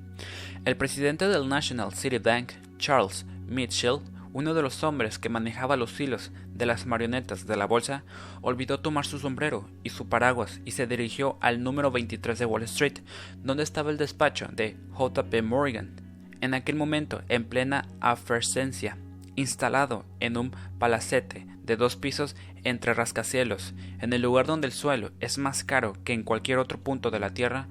[0.65, 3.99] El presidente del National City Bank, Charles Mitchell,
[4.33, 8.03] uno de los hombres que manejaba los hilos de las marionetas de la bolsa,
[8.41, 12.63] olvidó tomar su sombrero y su paraguas y se dirigió al número 23 de Wall
[12.63, 12.99] Street,
[13.43, 15.95] donde estaba el despacho de JP Morgan,
[16.41, 18.97] en aquel momento en plena afersencia,
[19.35, 25.11] instalado en un palacete de dos pisos entre rascacielos, en el lugar donde el suelo
[25.19, 27.67] es más caro que en cualquier otro punto de la Tierra,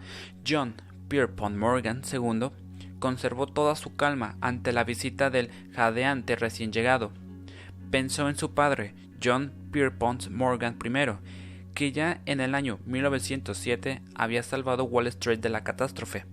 [0.47, 0.75] John
[1.09, 2.51] Pierpont Morgan II
[3.03, 7.11] conservó toda su calma ante la visita del jadeante recién llegado.
[7.91, 14.45] Pensó en su padre, John Pierpont Morgan I, que ya en el año 1907 había
[14.45, 16.27] salvado Wall Street de la catástrofe.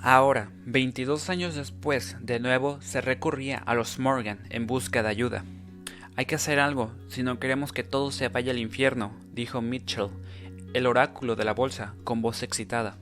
[0.00, 5.44] Ahora, 22 años después, de nuevo se recurría a los Morgan en busca de ayuda.
[6.16, 10.08] Hay que hacer algo si no queremos que todo se vaya al infierno, dijo Mitchell,
[10.72, 12.96] el oráculo de la bolsa, con voz excitada.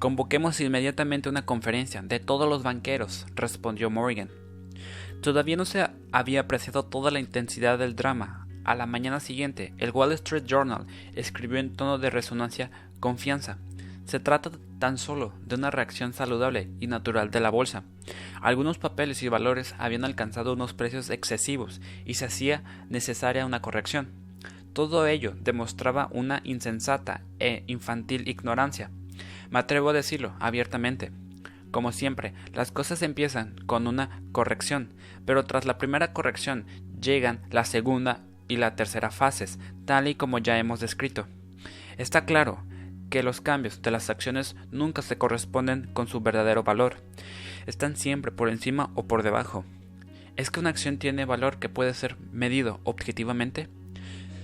[0.00, 4.30] Convoquemos inmediatamente una conferencia de todos los banqueros, respondió Morgan.
[5.20, 8.48] Todavía no se había apreciado toda la intensidad del drama.
[8.64, 13.58] A la mañana siguiente, el Wall Street Journal escribió en tono de resonancia confianza.
[14.06, 17.82] Se trata tan solo de una reacción saludable y natural de la bolsa.
[18.40, 24.08] Algunos papeles y valores habían alcanzado unos precios excesivos y se hacía necesaria una corrección.
[24.72, 28.90] Todo ello demostraba una insensata e infantil ignorancia.
[29.50, 31.10] Me atrevo a decirlo abiertamente.
[31.70, 34.92] Como siempre, las cosas empiezan con una corrección,
[35.24, 36.66] pero tras la primera corrección
[37.00, 41.26] llegan la segunda y la tercera fases, tal y como ya hemos descrito.
[41.98, 42.62] Está claro
[43.08, 47.02] que los cambios de las acciones nunca se corresponden con su verdadero valor.
[47.66, 49.64] Están siempre por encima o por debajo.
[50.36, 53.68] ¿Es que una acción tiene valor que puede ser medido objetivamente?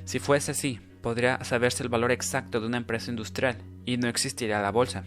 [0.04, 4.60] Si fuese así, podría saberse el valor exacto de una empresa industrial y no existiría
[4.60, 5.04] la bolsa.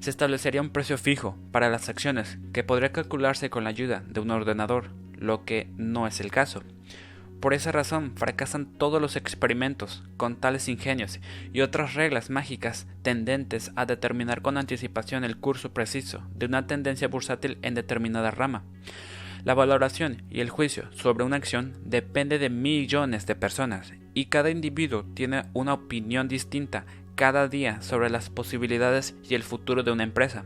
[0.00, 4.20] Se establecería un precio fijo para las acciones que podría calcularse con la ayuda de
[4.20, 6.62] un ordenador, lo que no es el caso.
[7.40, 11.18] Por esa razón fracasan todos los experimentos con tales ingenios
[11.52, 17.08] y otras reglas mágicas tendentes a determinar con anticipación el curso preciso de una tendencia
[17.08, 18.64] bursátil en determinada rama.
[19.44, 24.50] La valoración y el juicio sobre una acción depende de millones de personas y cada
[24.50, 30.04] individuo tiene una opinión distinta cada día sobre las posibilidades y el futuro de una
[30.04, 30.44] empresa.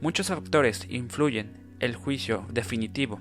[0.00, 3.20] Muchos factores influyen el juicio definitivo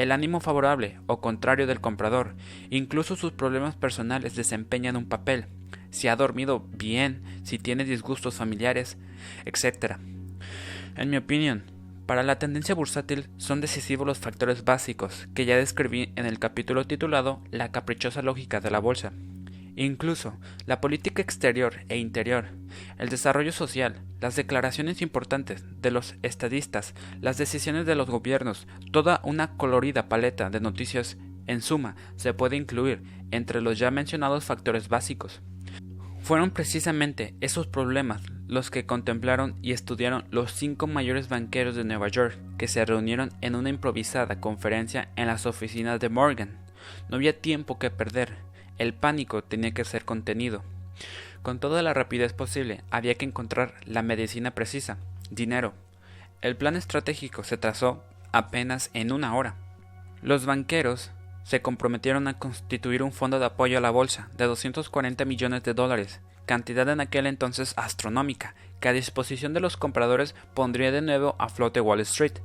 [0.00, 2.34] el ánimo favorable o contrario del comprador,
[2.70, 5.44] incluso sus problemas personales desempeñan un papel,
[5.90, 8.96] si ha dormido bien, si tiene disgustos familiares,
[9.44, 9.96] etc.
[10.96, 11.64] En mi opinión,
[12.06, 16.86] para la tendencia bursátil son decisivos los factores básicos que ya describí en el capítulo
[16.86, 19.12] titulado La caprichosa lógica de la bolsa.
[19.76, 22.46] Incluso la política exterior e interior,
[22.98, 29.20] el desarrollo social, las declaraciones importantes de los estadistas, las decisiones de los gobiernos, toda
[29.24, 34.88] una colorida paleta de noticias, en suma, se puede incluir entre los ya mencionados factores
[34.88, 35.40] básicos.
[36.20, 42.08] Fueron precisamente esos problemas los que contemplaron y estudiaron los cinco mayores banqueros de Nueva
[42.08, 46.58] York, que se reunieron en una improvisada conferencia en las oficinas de Morgan.
[47.08, 48.36] No había tiempo que perder
[48.80, 50.62] el pánico tenía que ser contenido.
[51.42, 54.96] Con toda la rapidez posible había que encontrar la medicina precisa,
[55.30, 55.74] dinero.
[56.40, 59.54] El plan estratégico se trazó apenas en una hora.
[60.22, 61.10] Los banqueros
[61.44, 65.74] se comprometieron a constituir un fondo de apoyo a la bolsa de 240 millones de
[65.74, 71.36] dólares, cantidad en aquel entonces astronómica, que a disposición de los compradores pondría de nuevo
[71.38, 72.38] a flote Wall Street.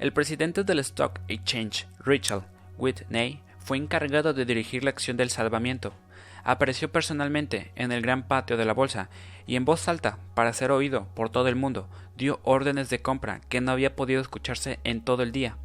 [0.00, 2.42] El presidente del Stock Exchange, Richard
[2.76, 5.92] Whitney, fue encargado de dirigir la acción del salvamiento.
[6.44, 9.10] Apareció personalmente en el gran patio de la bolsa
[9.44, 13.40] y en voz alta, para ser oído por todo el mundo, dio órdenes de compra
[13.48, 15.56] que no había podido escucharse en todo el día.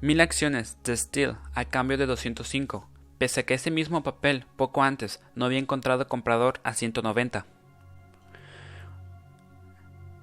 [0.00, 4.82] Mil acciones de Steel a cambio de 205, pese a que ese mismo papel, poco
[4.82, 7.46] antes, no había encontrado comprador a 190.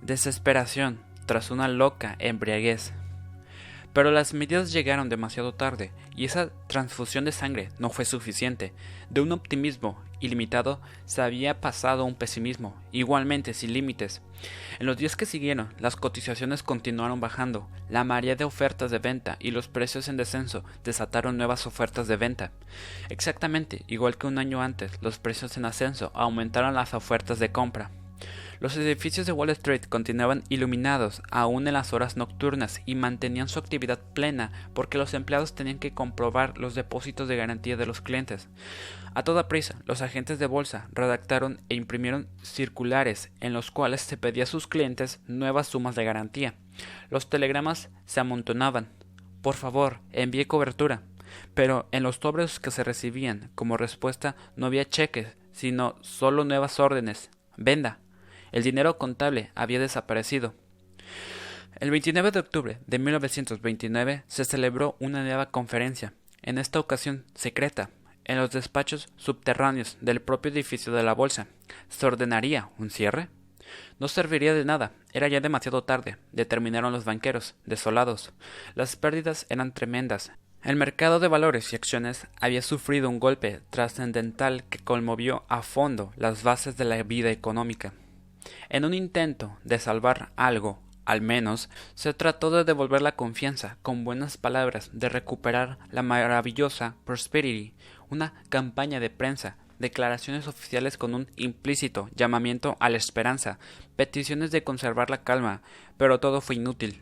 [0.01, 2.91] Desesperación tras una loca embriaguez.
[3.93, 8.73] Pero las medidas llegaron demasiado tarde y esa transfusión de sangre no fue suficiente.
[9.09, 14.21] De un optimismo ilimitado se había pasado a un pesimismo, igualmente sin límites.
[14.79, 19.37] En los días que siguieron, las cotizaciones continuaron bajando, la marea de ofertas de venta
[19.39, 22.51] y los precios en descenso desataron nuevas ofertas de venta.
[23.09, 27.91] Exactamente igual que un año antes, los precios en ascenso aumentaron las ofertas de compra.
[28.59, 33.59] Los edificios de Wall Street continuaban iluminados aún en las horas nocturnas y mantenían su
[33.59, 38.47] actividad plena porque los empleados tenían que comprobar los depósitos de garantía de los clientes.
[39.15, 44.17] A toda prisa, los agentes de bolsa redactaron e imprimieron circulares en los cuales se
[44.17, 46.55] pedía a sus clientes nuevas sumas de garantía.
[47.09, 48.87] Los telegramas se amontonaban.
[49.41, 51.01] Por favor, envíe cobertura.
[51.53, 56.79] Pero en los sobres que se recibían como respuesta no había cheques, sino solo nuevas
[56.79, 57.29] órdenes.
[57.57, 57.99] Venda.
[58.53, 60.53] El dinero contable había desaparecido.
[61.79, 66.13] El 29 de octubre de 1929 se celebró una nueva conferencia,
[66.43, 67.89] en esta ocasión secreta,
[68.25, 71.47] en los despachos subterráneos del propio edificio de la bolsa.
[71.89, 73.27] ¿Se ordenaría un cierre?
[73.97, 78.33] No serviría de nada, era ya demasiado tarde, determinaron los banqueros, desolados.
[78.75, 80.31] Las pérdidas eran tremendas.
[80.63, 86.13] El mercado de valores y acciones había sufrido un golpe trascendental que conmovió a fondo
[86.17, 87.93] las bases de la vida económica.
[88.69, 94.03] En un intento de salvar algo, al menos, se trató de devolver la confianza con
[94.05, 97.73] buenas palabras, de recuperar la maravillosa Prosperity,
[98.09, 103.59] una campaña de prensa, declaraciones oficiales con un implícito llamamiento a la esperanza,
[103.95, 105.61] peticiones de conservar la calma,
[105.97, 107.01] pero todo fue inútil.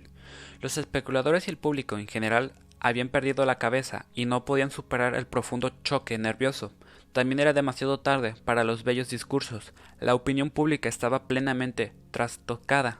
[0.61, 5.13] Los especuladores y el público en general habían perdido la cabeza y no podían superar
[5.15, 6.71] el profundo choque nervioso.
[7.13, 9.73] También era demasiado tarde para los bellos discursos.
[9.99, 12.99] La opinión pública estaba plenamente trastocada.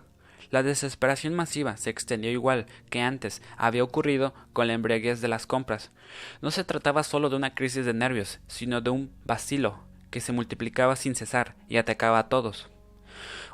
[0.50, 5.48] La desesperación masiva se extendió igual que antes había ocurrido con la embriaguez de las
[5.48, 5.92] compras.
[6.42, 10.34] No se trataba solo de una crisis de nervios, sino de un vacilo que se
[10.34, 12.70] multiplicaba sin cesar y atacaba a todos.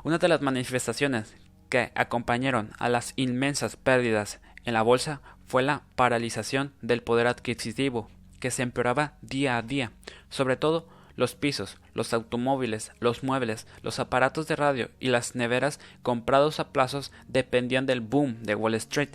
[0.02, 1.36] Una de las manifestaciones
[1.68, 8.10] que acompañaron a las inmensas pérdidas en la bolsa fue la paralización del poder adquisitivo
[8.40, 9.92] que se empeoraba día a día,
[10.28, 15.80] sobre todo los pisos, los automóviles, los muebles, los aparatos de radio y las neveras
[16.02, 19.10] comprados a plazos dependían del boom de Wall Street.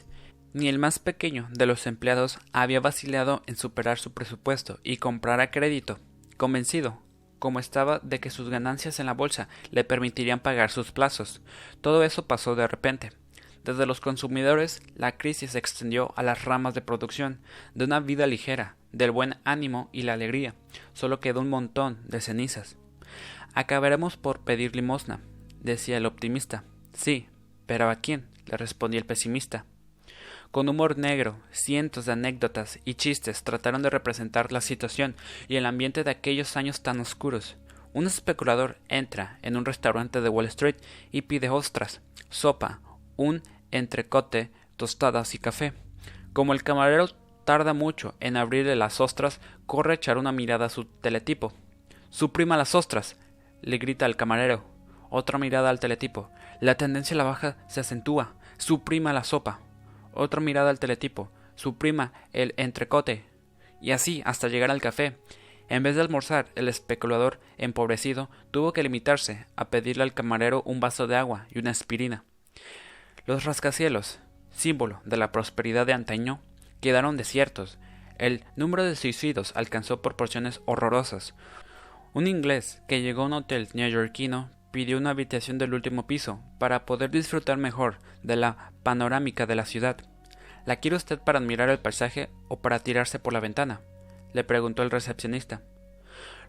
[0.51, 5.39] Ni el más pequeño de los empleados había vacilado en superar su presupuesto y comprar
[5.39, 5.97] a crédito,
[6.35, 7.01] convencido,
[7.39, 11.41] como estaba, de que sus ganancias en la bolsa le permitirían pagar sus plazos.
[11.79, 13.11] Todo eso pasó de repente.
[13.63, 17.39] Desde los consumidores, la crisis se extendió a las ramas de producción,
[17.75, 20.53] de una vida ligera, del buen ánimo y la alegría.
[20.93, 22.75] Solo quedó un montón de cenizas.
[23.53, 25.21] Acabaremos por pedir limosna,
[25.61, 26.63] decía el optimista.
[26.93, 27.27] Sí,
[27.65, 28.27] pero ¿a quién?
[28.45, 29.65] le respondía el pesimista.
[30.51, 35.15] Con humor negro, cientos de anécdotas y chistes trataron de representar la situación
[35.47, 37.55] y el ambiente de aquellos años tan oscuros.
[37.93, 40.75] Un especulador entra en un restaurante de Wall Street
[41.11, 42.81] y pide ostras, sopa,
[43.15, 43.41] un
[43.73, 45.73] entrecote, tostadas y café.
[46.31, 47.07] Como el camarero
[47.43, 51.53] tarda mucho en abrirle las ostras, corre a echar una mirada a su teletipo.
[52.09, 53.17] Suprima las ostras,
[53.61, 54.63] le grita al camarero.
[55.09, 56.29] Otra mirada al teletipo.
[56.61, 58.35] La tendencia a la baja se acentúa.
[58.57, 59.59] Suprima la sopa
[60.13, 63.23] otra mirada al teletipo, su prima el entrecote,
[63.81, 65.17] y así hasta llegar al café.
[65.69, 70.79] En vez de almorzar, el especulador empobrecido tuvo que limitarse a pedirle al camarero un
[70.79, 72.25] vaso de agua y una aspirina.
[73.25, 74.19] Los rascacielos,
[74.51, 76.41] símbolo de la prosperidad de antaño,
[76.81, 77.79] quedaron desiertos.
[78.17, 81.33] El número de suicidios alcanzó proporciones horrorosas.
[82.13, 86.85] Un inglés que llegó a un hotel neoyorquino pidió una habitación del último piso para
[86.85, 89.97] poder disfrutar mejor de la panorámica de la ciudad.
[90.65, 93.79] ¿La quiere usted para admirar el paisaje o para tirarse por la ventana?
[94.33, 95.61] le preguntó el recepcionista.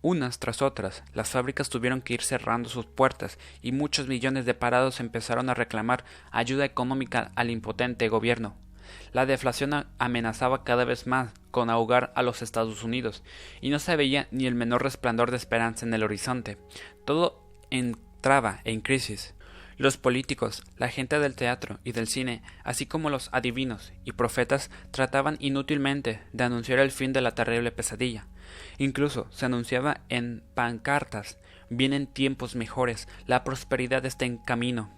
[0.00, 4.54] Unas tras otras, las fábricas tuvieron que ir cerrando sus puertas y muchos millones de
[4.54, 8.54] parados empezaron a reclamar ayuda económica al impotente gobierno.
[9.12, 13.22] La deflación amenazaba cada vez más con ahogar a los Estados Unidos,
[13.60, 16.58] y no se veía ni el menor resplandor de esperanza en el horizonte.
[17.04, 19.34] Todo entraba en crisis.
[19.78, 24.70] Los políticos, la gente del teatro y del cine, así como los adivinos y profetas,
[24.90, 28.26] trataban inútilmente de anunciar el fin de la terrible pesadilla.
[28.76, 31.38] Incluso se anunciaba en pancartas
[31.70, 34.90] vienen tiempos mejores, la prosperidad está en camino.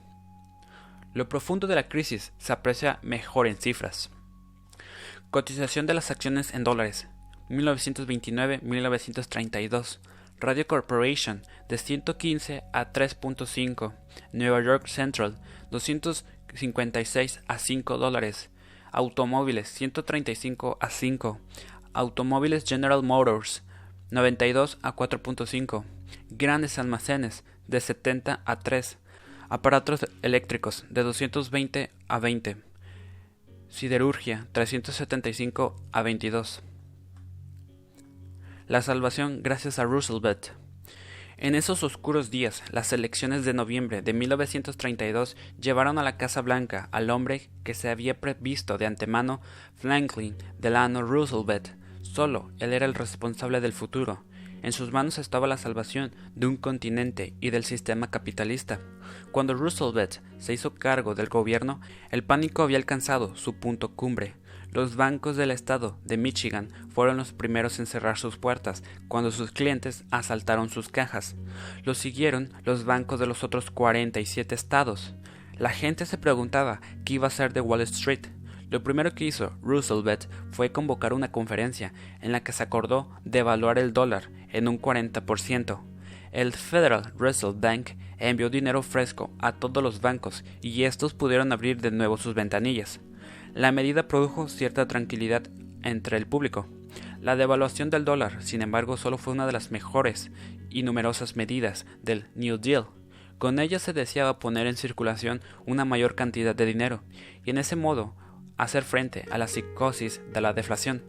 [1.13, 4.11] Lo profundo de la crisis se aprecia mejor en cifras.
[5.31, 7.09] Cotización de las acciones en dólares
[7.49, 10.01] 1929-1932
[10.41, 13.93] Radio Corporation de 115 a 3.5
[14.33, 15.37] Nueva York Central
[15.71, 18.49] 256 a 5 dólares.
[18.91, 21.39] Automóviles 135 a 5
[21.93, 23.63] Automóviles General Motors
[24.11, 25.85] 92 a 4.5
[26.31, 28.99] Grandes almacenes de 70 a 3
[29.51, 32.57] Aparatos eléctricos de 220 a 20.
[33.69, 36.70] Siderurgia 375 a 22.
[38.71, 40.51] La salvación gracias a Roosevelt.
[41.39, 46.89] En esos oscuros días, las elecciones de noviembre de 1932 llevaron a la Casa Blanca
[46.93, 49.41] al hombre que se había previsto de antemano
[49.75, 51.71] Franklin Delano Roosevelt.
[52.03, 54.23] Solo él era el responsable del futuro.
[54.63, 58.79] En sus manos estaba la salvación de un continente y del sistema capitalista.
[59.33, 61.81] Cuando Roosevelt se hizo cargo del gobierno,
[62.13, 64.37] el pánico había alcanzado su punto cumbre.
[64.73, 69.51] Los bancos del estado de Michigan fueron los primeros en cerrar sus puertas cuando sus
[69.51, 71.35] clientes asaltaron sus cajas.
[71.83, 75.15] Los siguieron los bancos de los otros 47 estados.
[75.59, 78.29] La gente se preguntaba qué iba a ser de Wall Street.
[78.71, 83.77] Lo primero que hizo Roosevelt fue convocar una conferencia en la que se acordó devaluar
[83.77, 85.81] el dólar en un 40%.
[86.31, 91.81] El Federal Reserve Bank envió dinero fresco a todos los bancos y estos pudieron abrir
[91.81, 93.01] de nuevo sus ventanillas.
[93.55, 95.43] La medida produjo cierta tranquilidad
[95.83, 96.67] entre el público.
[97.21, 100.31] La devaluación del dólar, sin embargo, solo fue una de las mejores
[100.71, 102.87] y numerosas medidas del New Deal.
[103.39, 107.03] Con ella se deseaba poner en circulación una mayor cantidad de dinero
[107.45, 108.15] y en ese modo
[108.57, 111.03] hacer frente a la psicosis de la deflación.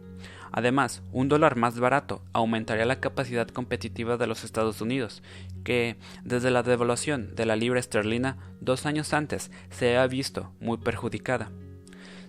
[0.50, 5.22] Además, un dólar más barato aumentaría la capacidad competitiva de los Estados Unidos,
[5.64, 10.76] que, desde la devaluación de la libra esterlina dos años antes, se ha visto muy
[10.76, 11.50] perjudicada.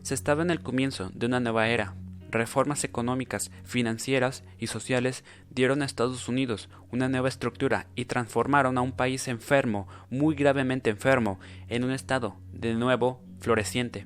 [0.04, 1.95] Se estaba en el comienzo de una nueva era.
[2.30, 8.82] Reformas económicas, financieras y sociales dieron a Estados Unidos una nueva estructura y transformaron a
[8.82, 11.39] un país enfermo, muy gravemente enfermo,
[11.70, 14.06] en un estado de nuevo floreciente.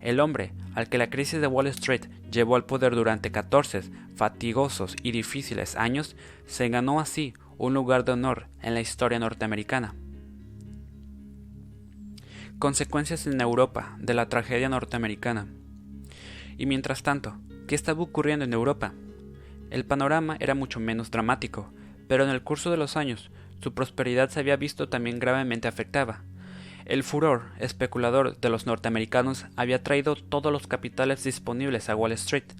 [0.00, 3.84] El hombre al que la crisis de Wall Street llevó al poder durante 14
[4.16, 6.14] fatigosos y difíciles años,
[6.46, 9.94] se ganó así un lugar de honor en la historia norteamericana.
[12.62, 15.48] Consecuencias en Europa de la tragedia norteamericana.
[16.56, 18.94] Y mientras tanto, ¿qué estaba ocurriendo en Europa?
[19.70, 21.72] El panorama era mucho menos dramático,
[22.06, 26.22] pero en el curso de los años su prosperidad se había visto también gravemente afectada.
[26.84, 32.52] El furor especulador de los norteamericanos había traído todos los capitales disponibles a Wall Street,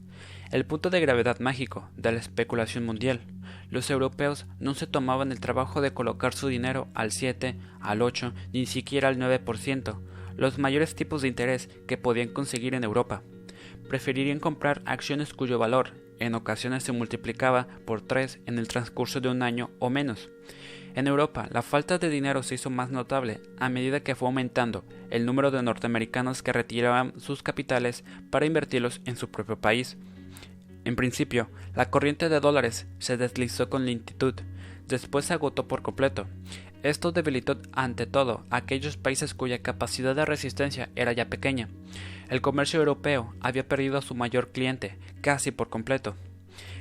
[0.53, 3.22] el punto de gravedad mágico de la especulación mundial.
[3.70, 8.34] Los europeos no se tomaban el trabajo de colocar su dinero al 7, al 8,
[8.53, 9.98] ni siquiera al 9%,
[10.36, 13.22] los mayores tipos de interés que podían conseguir en Europa.
[13.88, 19.30] Preferirían comprar acciones cuyo valor en ocasiones se multiplicaba por 3 en el transcurso de
[19.30, 20.28] un año o menos.
[20.94, 24.84] En Europa, la falta de dinero se hizo más notable a medida que fue aumentando
[25.09, 29.96] el número de norteamericanos que retiraban sus capitales para invertirlos en su propio país.
[30.85, 34.35] En principio, la corriente de dólares se deslizó con lentitud,
[34.89, 36.26] después se agotó por completo.
[36.83, 41.68] Esto debilitó ante todo aquellos países cuya capacidad de resistencia era ya pequeña.
[42.28, 46.16] El comercio europeo había perdido a su mayor cliente casi por completo.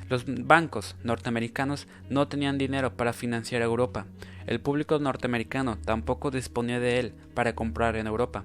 [0.10, 4.08] Los bancos norteamericanos no tenían dinero para financiar a Europa.
[4.48, 8.44] El público norteamericano tampoco disponía de él para comprar en Europa.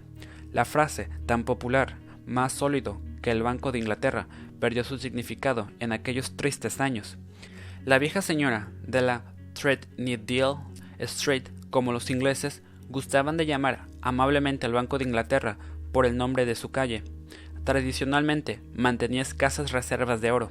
[0.53, 1.97] La frase tan popular,
[2.27, 4.29] más sólido que el Banco de Inglaterra,
[4.61, 7.17] perdió su significado en aquellos tristes años.
[7.85, 9.23] La vieja señora de la
[9.55, 10.57] Threadneedle
[10.99, 15.59] Street, como los ingleses, gustaban de llamar amablemente al Banco de Inglaterra
[15.93, 17.03] por el nombre de su calle.
[17.65, 20.51] Tradicionalmente mantenía escasas reservas de oro.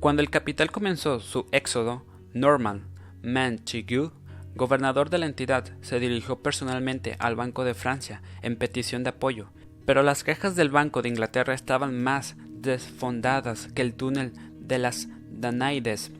[0.00, 2.88] Cuando el capital comenzó su éxodo, Norman
[3.22, 4.12] Montagu,
[4.54, 9.48] gobernador de la entidad, se dirigió personalmente al Banco de Francia en petición de apoyo,
[9.86, 15.08] pero las quejas del Banco de Inglaterra estaban más desfondadas que el túnel de las
[15.30, 16.12] Danaides.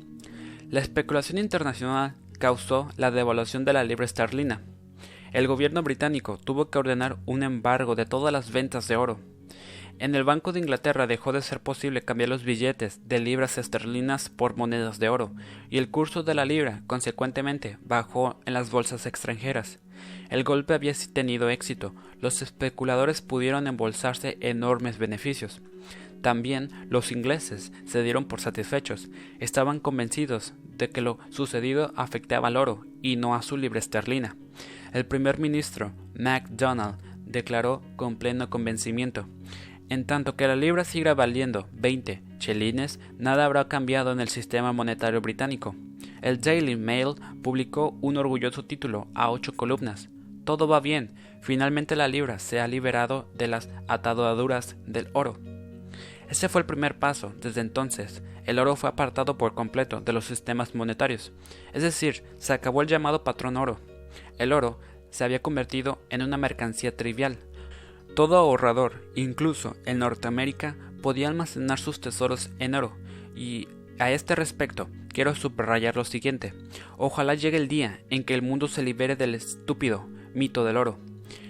[0.69, 4.63] La especulación internacional causó la devaluación de la libra esterlina.
[5.33, 9.21] El gobierno británico tuvo que ordenar un embargo de todas las ventas de oro.
[9.99, 14.29] En el Banco de Inglaterra dejó de ser posible cambiar los billetes de libras esterlinas
[14.29, 15.33] por monedas de oro,
[15.71, 19.79] y el curso de la libra, consecuentemente, bajó en las bolsas extranjeras.
[20.29, 25.63] El golpe había tenido éxito, los especuladores pudieron embolsarse enormes beneficios.
[26.23, 32.57] También los ingleses se dieron por satisfechos, estaban convencidos de que lo sucedido afectaba al
[32.57, 34.37] oro y no a su libra esterlina.
[34.93, 36.97] El primer ministro, MacDonald,
[37.27, 39.27] declaró con pleno convencimiento
[39.93, 44.73] en tanto que la libra siga valiendo 20 chelines, nada habrá cambiado en el sistema
[44.73, 45.77] monetario británico.
[46.23, 50.09] El Daily Mail publicó un orgulloso título a ocho columnas.
[50.45, 55.37] Todo va bien, finalmente la libra se ha liberado de las ataduras del oro.
[56.33, 57.35] Ese fue el primer paso.
[57.43, 61.31] Desde entonces, el oro fue apartado por completo de los sistemas monetarios.
[61.75, 63.81] Es decir, se acabó el llamado patrón oro.
[64.39, 64.81] El oro
[65.11, 67.37] se había convertido en una mercancía trivial,
[68.17, 72.97] todo ahorrador, incluso en Norteamérica, podía almacenar sus tesoros en oro,
[73.37, 73.69] y
[73.99, 76.55] a este respecto quiero subrayar lo siguiente.
[76.97, 80.99] Ojalá llegue el día en que el mundo se libere del estúpido mito del oro.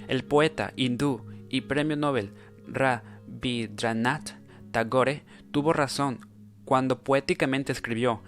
[0.09, 2.33] El poeta hindú y premio Nobel
[2.67, 4.42] Rabindranath
[4.73, 6.27] Tagore tuvo razón
[6.65, 8.23] cuando poéticamente escribió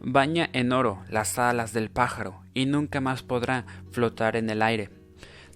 [0.00, 4.90] Baña en oro las alas del pájaro y nunca más podrá flotar en el aire.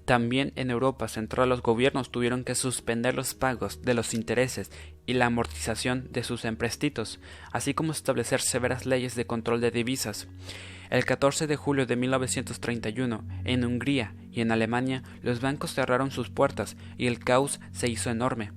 [0.07, 4.71] También en Europa Central los gobiernos tuvieron que suspender los pagos de los intereses
[5.05, 7.21] y la amortización de sus emprestitos,
[7.53, 10.29] así como establecer severas leyes de control de divisas.
[10.89, 16.31] El 14 de julio de 1931, en Hungría y en Alemania, los bancos cerraron sus
[16.31, 18.53] puertas y el caos se hizo enorme.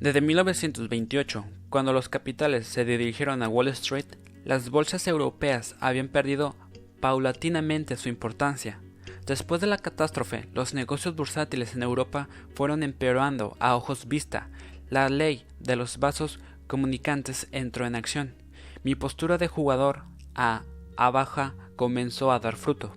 [0.00, 4.04] Desde 1928, cuando los capitales se dirigieron a Wall Street,
[4.44, 6.54] las bolsas europeas habían perdido
[7.00, 8.78] paulatinamente su importancia.
[9.26, 14.50] Después de la catástrofe, los negocios bursátiles en Europa fueron empeorando a ojos vista.
[14.90, 18.34] La ley de los vasos comunicantes entró en acción.
[18.84, 20.02] Mi postura de jugador
[20.34, 20.62] a,
[20.98, 22.92] a baja comenzó a dar fruto.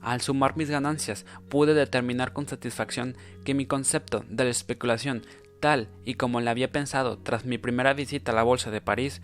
[0.00, 5.22] Al sumar mis ganancias, pude determinar con satisfacción que mi concepto de la especulación,
[5.60, 9.22] tal y como la había pensado tras mi primera visita a la bolsa de París,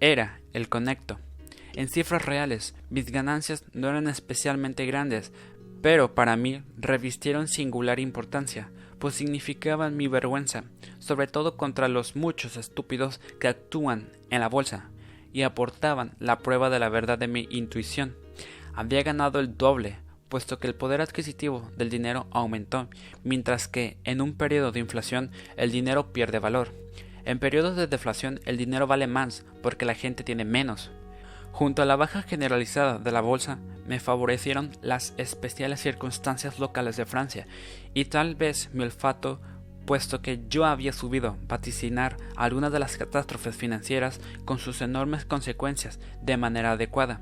[0.00, 1.18] era el conecto.
[1.74, 5.32] En cifras reales, mis ganancias no eran especialmente grandes,
[5.80, 10.64] pero para mí revistieron singular importancia, pues significaban mi vergüenza,
[10.98, 14.90] sobre todo contra los muchos estúpidos que actúan en la bolsa,
[15.32, 18.16] y aportaban la prueba de la verdad de mi intuición.
[18.74, 19.98] Había ganado el doble,
[20.28, 22.88] puesto que el poder adquisitivo del dinero aumentó,
[23.24, 26.74] mientras que en un periodo de inflación el dinero pierde valor.
[27.24, 30.90] En periodos de deflación el dinero vale más porque la gente tiene menos.
[31.52, 37.06] Junto a la baja generalizada de la bolsa, me favorecieron las especiales circunstancias locales de
[37.06, 37.46] Francia
[37.94, 39.40] y tal vez mi olfato,
[39.86, 45.98] puesto que yo había subido vaticinar algunas de las catástrofes financieras con sus enormes consecuencias
[46.22, 47.20] de manera adecuada.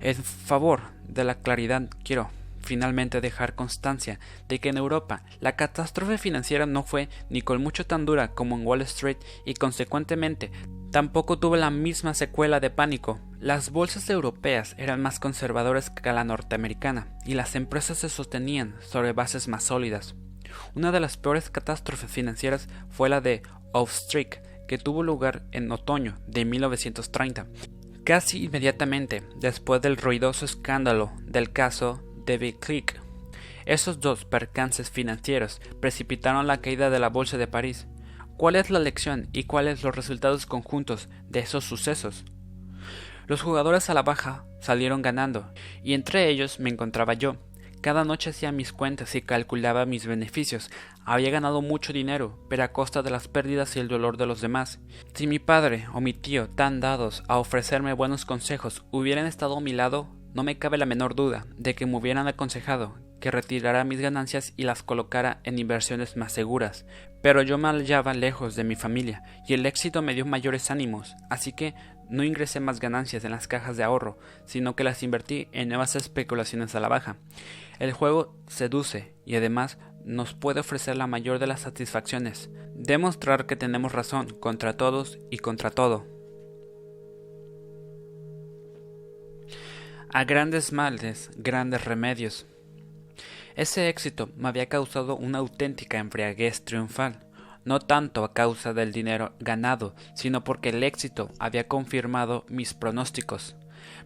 [0.00, 2.30] En favor de la claridad quiero
[2.64, 4.18] finalmente dejar constancia
[4.48, 8.56] de que en Europa la catástrofe financiera no fue ni con mucho tan dura como
[8.56, 10.50] en Wall Street y consecuentemente
[10.90, 13.20] tampoco tuvo la misma secuela de pánico.
[13.38, 19.12] Las bolsas europeas eran más conservadoras que la norteamericana y las empresas se sostenían sobre
[19.12, 20.14] bases más sólidas.
[20.74, 23.42] Una de las peores catástrofes financieras fue la de
[23.74, 24.36] Street,
[24.68, 27.48] que tuvo lugar en otoño de 1930,
[28.04, 33.00] casi inmediatamente después del ruidoso escándalo del caso David Click.
[33.64, 37.86] Esos dos percances financieros precipitaron la caída de la Bolsa de París.
[38.36, 42.24] ¿Cuál es la lección y cuáles los resultados conjuntos de esos sucesos?
[43.26, 45.52] Los jugadores a la baja salieron ganando,
[45.82, 47.36] y entre ellos me encontraba yo.
[47.84, 50.70] Cada noche hacía mis cuentas y calculaba mis beneficios.
[51.04, 54.40] Había ganado mucho dinero, pero a costa de las pérdidas y el dolor de los
[54.40, 54.80] demás.
[55.12, 59.60] Si mi padre o mi tío, tan dados a ofrecerme buenos consejos, hubieran estado a
[59.60, 63.84] mi lado, no me cabe la menor duda de que me hubieran aconsejado que retirara
[63.84, 66.86] mis ganancias y las colocara en inversiones más seguras,
[67.24, 71.16] pero yo me hallaba lejos de mi familia y el éxito me dio mayores ánimos,
[71.30, 71.74] así que
[72.10, 75.96] no ingresé más ganancias en las cajas de ahorro, sino que las invertí en nuevas
[75.96, 77.16] especulaciones a la baja.
[77.78, 83.56] El juego seduce y además nos puede ofrecer la mayor de las satisfacciones, demostrar que
[83.56, 86.04] tenemos razón contra todos y contra todo.
[90.10, 92.46] A grandes males, grandes remedios.
[93.54, 97.20] Ese éxito me había causado una auténtica embriaguez triunfal,
[97.64, 103.56] no tanto a causa del dinero ganado, sino porque el éxito había confirmado mis pronósticos.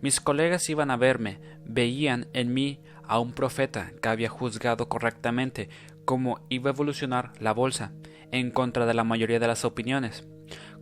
[0.03, 5.71] Mis colegas iban a verme, veían en mí a un profeta que había juzgado correctamente
[6.05, 7.93] cómo iba a evolucionar la bolsa,
[8.31, 10.29] en contra de la mayoría de las opiniones.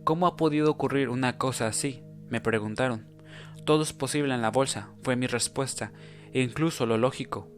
[0.03, 2.03] ¿Cómo ha podido ocurrir una cosa así?
[2.29, 3.07] me preguntaron.
[3.63, 5.93] Todo es posible en la bolsa, fue mi respuesta,
[6.33, 7.49] e incluso lo lógico.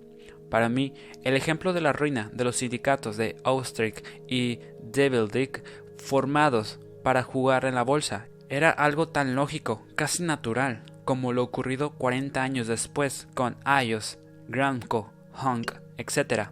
[0.50, 0.93] Para mí,
[1.24, 5.64] el ejemplo de la ruina de los sindicatos de Austric y Devil Dick
[5.97, 11.91] formados para jugar en la bolsa era algo tan lógico, casi natural, como lo ocurrido
[11.91, 15.12] 40 años después con IOS, Gramco,
[15.43, 16.50] Hunk, etc.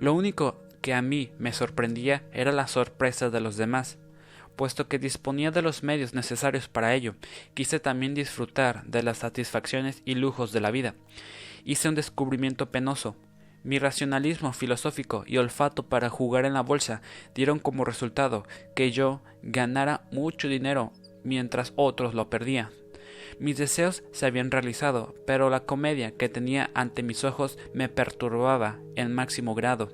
[0.00, 3.98] Lo único que a mí me sorprendía era la sorpresa de los demás
[4.58, 7.14] puesto que disponía de los medios necesarios para ello,
[7.54, 10.96] quise también disfrutar de las satisfacciones y lujos de la vida.
[11.64, 13.14] Hice un descubrimiento penoso.
[13.64, 17.02] Mi racionalismo filosófico y olfato para jugar en la bolsa
[17.34, 20.92] dieron como resultado que yo ganara mucho dinero
[21.24, 22.70] mientras otros lo perdían.
[23.38, 28.78] Mis deseos se habían realizado, pero la comedia que tenía ante mis ojos me perturbaba
[28.96, 29.92] en máximo grado.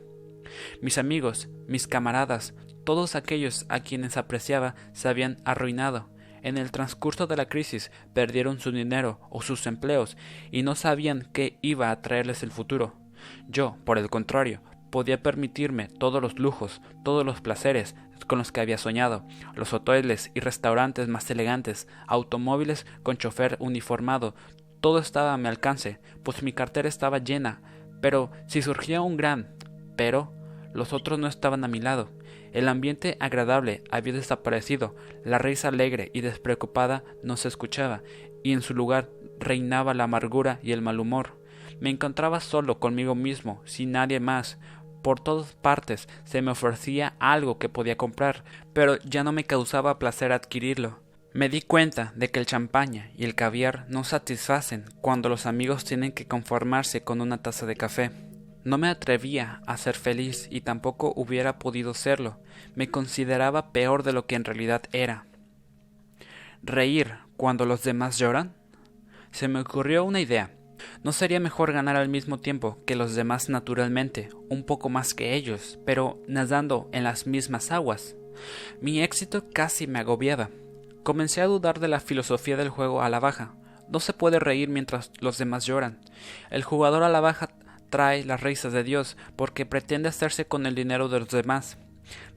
[0.81, 2.55] Mis amigos, mis camaradas,
[2.85, 6.11] todos aquellos a quienes apreciaba se habían arruinado.
[6.43, 10.17] En el transcurso de la crisis perdieron su dinero o sus empleos
[10.51, 13.04] y no sabían qué iba a traerles el futuro.
[13.49, 14.61] Yo, por el contrario,
[14.91, 17.95] podía permitirme todos los lujos, todos los placeres
[18.27, 24.35] con los que había soñado, los hoteles y restaurantes más elegantes, automóviles con chofer uniformado,
[24.81, 27.61] todo estaba a mi alcance, pues mi cartera estaba llena,
[28.01, 29.55] pero si surgía un gran
[29.97, 30.33] pero,
[30.72, 32.11] los otros no estaban a mi lado.
[32.53, 34.95] El ambiente agradable había desaparecido,
[35.25, 38.03] la risa alegre y despreocupada no se escuchaba,
[38.43, 41.41] y en su lugar reinaba la amargura y el mal humor.
[41.81, 44.59] Me encontraba solo conmigo mismo, sin nadie más.
[45.03, 49.99] Por todas partes se me ofrecía algo que podía comprar, pero ya no me causaba
[49.99, 51.01] placer adquirirlo.
[51.35, 55.85] Me di cuenta de que el champaña y el caviar no satisfacen cuando los amigos
[55.85, 58.12] tienen que conformarse con una taza de café.
[58.62, 62.39] No me atrevía a ser feliz y tampoco hubiera podido serlo.
[62.77, 65.27] Me consideraba peor de lo que en realidad era.
[66.62, 68.55] ¿Reír cuando los demás lloran?
[69.33, 70.51] Se me ocurrió una idea.
[71.03, 75.35] ¿No sería mejor ganar al mismo tiempo que los demás naturalmente, un poco más que
[75.35, 78.16] ellos, pero nadando en las mismas aguas?
[78.80, 80.51] Mi éxito casi me agobiaba.
[81.03, 83.55] Comencé a dudar de la filosofía del juego a la baja.
[83.89, 86.01] No se puede reír mientras los demás lloran.
[86.51, 87.51] El jugador a la baja
[87.91, 91.76] trae las risas de Dios porque pretende hacerse con el dinero de los demás.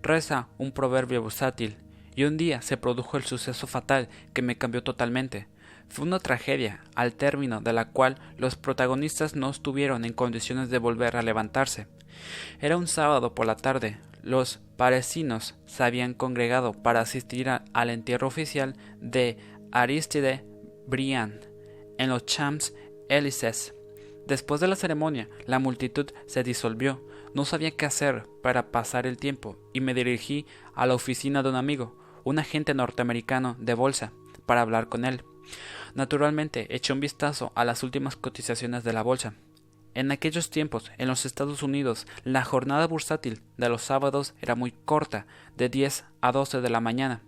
[0.01, 1.77] Reza un proverbio bursátil,
[2.15, 5.47] y un día se produjo el suceso fatal que me cambió totalmente.
[5.89, 10.77] Fue una tragedia, al término de la cual los protagonistas no estuvieron en condiciones de
[10.77, 11.88] volver a levantarse.
[12.59, 13.97] Era un sábado por la tarde.
[14.23, 19.38] Los parecinos se habían congregado para asistir al entierro oficial de
[19.71, 20.43] Aristide
[20.88, 21.47] Briand
[21.97, 22.73] en los Champs
[23.09, 23.73] Élysées.
[24.27, 27.01] Después de la ceremonia, la multitud se disolvió.
[27.33, 31.49] No sabía qué hacer para pasar el tiempo y me dirigí a la oficina de
[31.49, 34.11] un amigo, un agente norteamericano de bolsa,
[34.45, 35.23] para hablar con él.
[35.97, 39.33] Naturalmente, eché un vistazo a las últimas cotizaciones de la bolsa.
[39.95, 44.73] En aquellos tiempos, en los Estados Unidos, la jornada bursátil de los sábados era muy
[44.85, 45.25] corta,
[45.55, 47.23] de 10 a 12 de la mañana.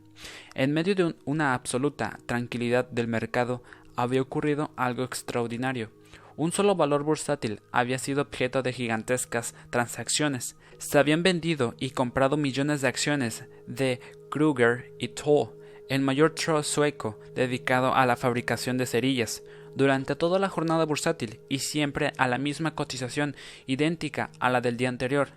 [0.53, 3.63] En medio de una absoluta tranquilidad del mercado,
[3.95, 5.89] había ocurrido algo extraordinario.
[6.38, 10.57] Un solo valor bursátil había sido objeto de gigantescas transacciones.
[10.78, 13.99] Se habían vendido y comprado millones de acciones de
[14.30, 15.59] Kruger y Toll
[15.90, 19.44] el mayor trust sueco dedicado a la fabricación de cerillas,
[19.76, 23.36] durante toda la jornada bursátil y siempre a la misma cotización
[23.66, 25.30] idéntica a la del día anterior.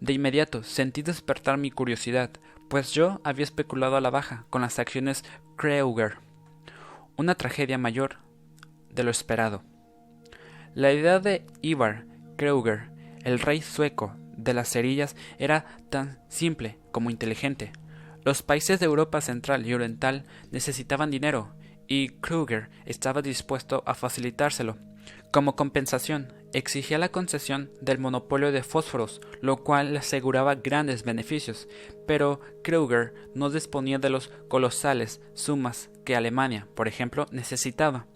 [0.00, 2.30] De inmediato sentí despertar mi curiosidad,
[2.68, 5.24] pues yo había especulado a la baja con las acciones
[5.56, 6.18] Kreuger.
[7.16, 8.16] Una tragedia mayor
[8.90, 9.62] de lo esperado.
[10.74, 12.06] La idea de Ivar
[12.36, 12.90] Kreuger,
[13.24, 17.72] el rey sueco de las cerillas, era tan simple como inteligente.
[18.28, 21.54] Los países de Europa Central y Oriental necesitaban dinero,
[21.86, 24.76] y Kruger estaba dispuesto a facilitárselo.
[25.32, 31.68] Como compensación, exigía la concesión del monopolio de fósforos, lo cual le aseguraba grandes beneficios,
[32.06, 38.08] pero Kruger no disponía de los colosales sumas que Alemania, por ejemplo, necesitaba.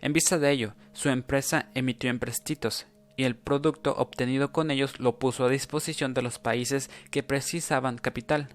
[0.00, 5.20] En vista de ello, su empresa emitió emprestitos y el producto obtenido con ellos lo
[5.20, 8.48] puso a disposición de los países que precisaban capital.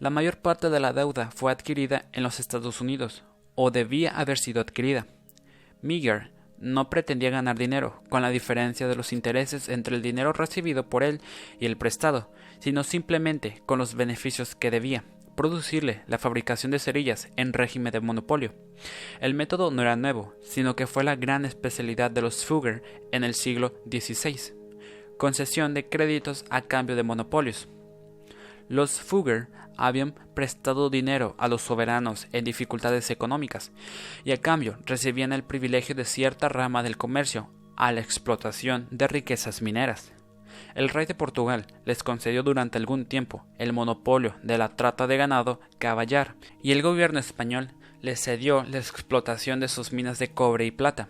[0.00, 3.24] La mayor parte de la deuda fue adquirida en los Estados Unidos,
[3.56, 5.08] o debía haber sido adquirida.
[5.82, 6.30] Meagher
[6.60, 11.02] no pretendía ganar dinero, con la diferencia de los intereses entre el dinero recibido por
[11.02, 11.20] él
[11.58, 12.30] y el prestado,
[12.60, 18.00] sino simplemente con los beneficios que debía producirle la fabricación de cerillas en régimen de
[18.00, 18.54] monopolio.
[19.20, 22.82] El método no era nuevo, sino que fue la gran especialidad de los Fugger
[23.12, 24.52] en el siglo XVI.
[25.16, 27.68] Concesión de créditos a cambio de monopolios.
[28.68, 29.46] Los Fugger
[29.78, 33.72] habían prestado dinero a los soberanos en dificultades económicas
[34.24, 39.08] y a cambio recibían el privilegio de cierta rama del comercio a la explotación de
[39.08, 40.12] riquezas mineras.
[40.74, 45.16] El rey de Portugal les concedió durante algún tiempo el monopolio de la trata de
[45.16, 50.66] ganado caballar y el gobierno español les cedió la explotación de sus minas de cobre
[50.66, 51.08] y plata.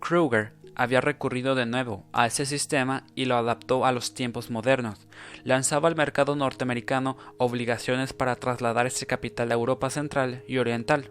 [0.00, 5.06] Kruger había recurrido de nuevo a ese sistema y lo adaptó a los tiempos modernos.
[5.44, 11.10] Lanzaba al mercado norteamericano obligaciones para trasladar ese capital a Europa Central y Oriental.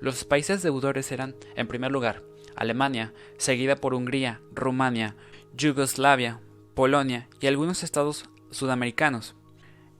[0.00, 2.22] Los países deudores eran, en primer lugar,
[2.56, 5.16] Alemania, seguida por Hungría, Rumania,
[5.56, 6.40] Yugoslavia,
[6.74, 9.34] Polonia y algunos estados sudamericanos.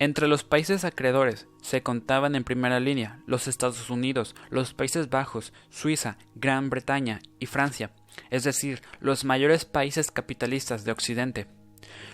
[0.00, 5.52] Entre los países acreedores se contaban en primera línea los Estados Unidos, los Países Bajos,
[5.70, 7.92] Suiza, Gran Bretaña y Francia,
[8.30, 11.46] es decir, los mayores países capitalistas de Occidente.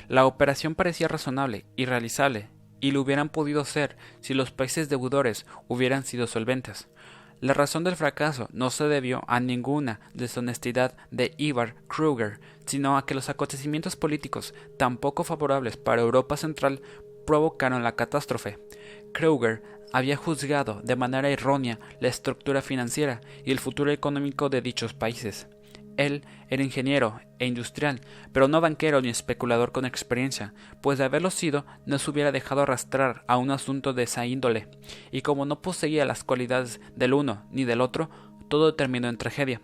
[0.08, 2.48] La operación parecía razonable y realizable,
[2.80, 6.88] y lo hubieran podido ser si los países deudores hubieran sido solventes.
[7.40, 13.06] La razón del fracaso no se debió a ninguna deshonestidad de Ivar Kruger, sino a
[13.06, 16.82] que los acontecimientos políticos tan poco favorables para Europa Central
[17.26, 18.58] provocaron la catástrofe.
[19.12, 19.62] Kruger
[19.92, 25.48] había juzgado de manera errónea la estructura financiera y el futuro económico de dichos países.
[25.96, 28.00] Él era ingeniero e industrial,
[28.32, 32.62] pero no banquero ni especulador con experiencia, pues de haberlo sido no se hubiera dejado
[32.62, 34.68] arrastrar a un asunto de esa índole,
[35.10, 38.08] y como no poseía las cualidades del uno ni del otro,
[38.48, 39.60] todo terminó en tragedia.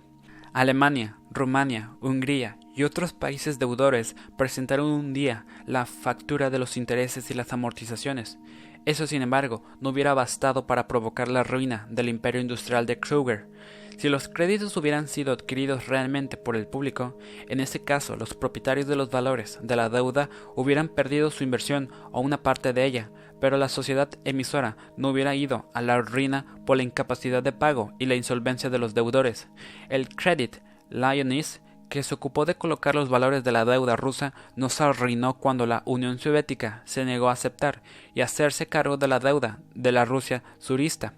[0.52, 7.30] Alemania, Rumania, Hungría y otros países deudores presentaron un día la factura de los intereses
[7.30, 8.38] y las amortizaciones.
[8.84, 13.48] Eso, sin embargo, no hubiera bastado para provocar la ruina del imperio industrial de Kruger.
[13.96, 17.18] Si los créditos hubieran sido adquiridos realmente por el público,
[17.48, 21.90] en ese caso los propietarios de los valores de la deuda hubieran perdido su inversión
[22.12, 23.10] o una parte de ella,
[23.40, 27.92] pero la sociedad emisora no hubiera ido a la ruina por la incapacidad de pago
[27.98, 29.48] y la insolvencia de los deudores.
[29.88, 30.58] El Credit
[30.90, 35.34] Lyonnais que se ocupó de colocar los valores de la deuda rusa no se arruinó
[35.34, 37.82] cuando la Unión Soviética se negó a aceptar
[38.14, 41.14] y hacerse cargo de la deuda de la Rusia surista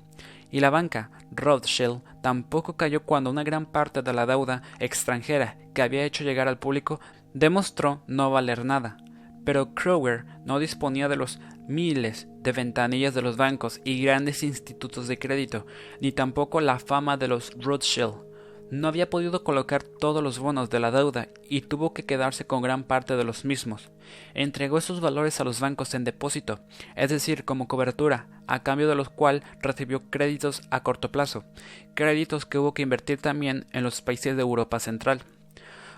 [0.50, 5.82] Y la banca Rothschild tampoco cayó cuando una gran parte de la deuda extranjera que
[5.82, 7.00] había hecho llegar al público
[7.34, 8.96] demostró no valer nada.
[9.44, 11.38] Pero Kroger no disponía de los
[11.68, 15.66] miles de ventanillas de los bancos y grandes institutos de crédito,
[16.00, 18.27] ni tampoco la fama de los Rothschild
[18.70, 22.62] no había podido colocar todos los bonos de la deuda y tuvo que quedarse con
[22.62, 23.90] gran parte de los mismos.
[24.34, 26.60] Entregó esos valores a los bancos en depósito,
[26.96, 31.44] es decir, como cobertura, a cambio de los cuales recibió créditos a corto plazo,
[31.94, 35.22] créditos que hubo que invertir también en los países de Europa Central.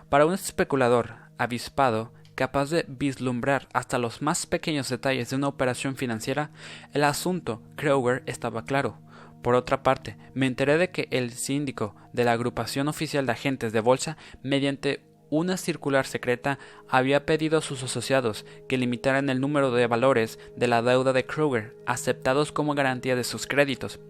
[0.09, 5.97] Para un especulador avispado, capaz de vislumbrar hasta los más pequeños detalles de una operación
[5.97, 6.51] financiera,
[6.93, 8.99] el asunto Kroger estaba claro
[9.43, 13.73] por otra parte, me enteré de que el síndico de la agrupación oficial de agentes
[13.73, 19.71] de bolsa, mediante una circular secreta, había pedido a sus asociados que limitaran el número
[19.71, 24.01] de valores de la deuda de Kruger aceptados como garantía de sus créditos.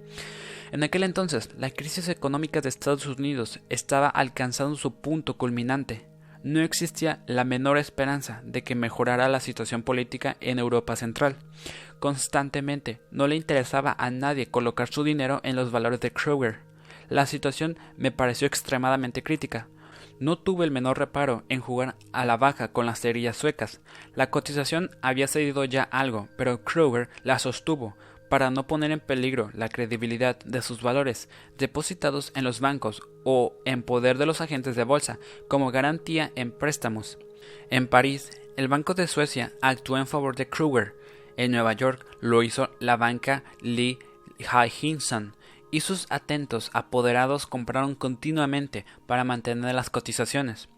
[0.73, 6.11] En aquel entonces, la crisis económica de Estados Unidos estaba alcanzando su punto culminante
[6.43, 11.37] no existía la menor esperanza de que mejorara la situación política en Europa Central.
[12.01, 16.61] Constantemente no le interesaba a nadie colocar su dinero en los valores de Kruger.
[17.11, 19.69] La situación me pareció extremadamente crítica.
[20.19, 23.81] No tuve el menor reparo en jugar a la baja con las cerillas suecas.
[24.15, 27.97] La cotización había cedido ya algo, pero Kruger la sostuvo,
[28.31, 31.29] para no poner en peligro la credibilidad de sus valores
[31.59, 36.53] depositados en los bancos o en poder de los agentes de bolsa como garantía en
[36.53, 37.19] préstamos.
[37.71, 40.95] En París, el Banco de Suecia actuó en favor de Kruger.
[41.41, 43.99] En Nueva York lo hizo la banca Lee
[44.83, 45.35] Hinson
[45.71, 50.69] y sus atentos apoderados compraron continuamente para mantener las cotizaciones.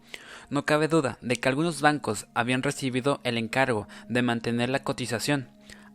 [0.49, 5.49] No cabe duda de que algunos bancos habían recibido el encargo de mantener la cotización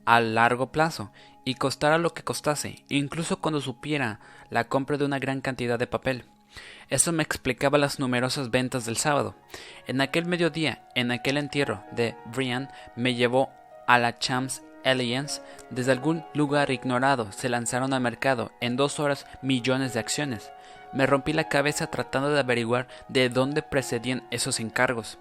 [0.05, 1.12] a largo plazo
[1.47, 5.87] y costara lo que costase, incluso cuando supiera la compra de una gran cantidad de
[5.87, 6.27] papel.
[6.91, 9.35] Eso me explicaba las numerosas ventas del sábado.
[9.87, 13.51] En aquel mediodía, en aquel entierro de Brian, me llevó
[13.89, 15.43] a la Champs Alliance.
[15.70, 20.53] Desde algún lugar ignorado se lanzaron al mercado en dos horas millones de acciones.
[20.93, 25.18] Me rompí la cabeza tratando de averiguar de dónde precedían esos encargos.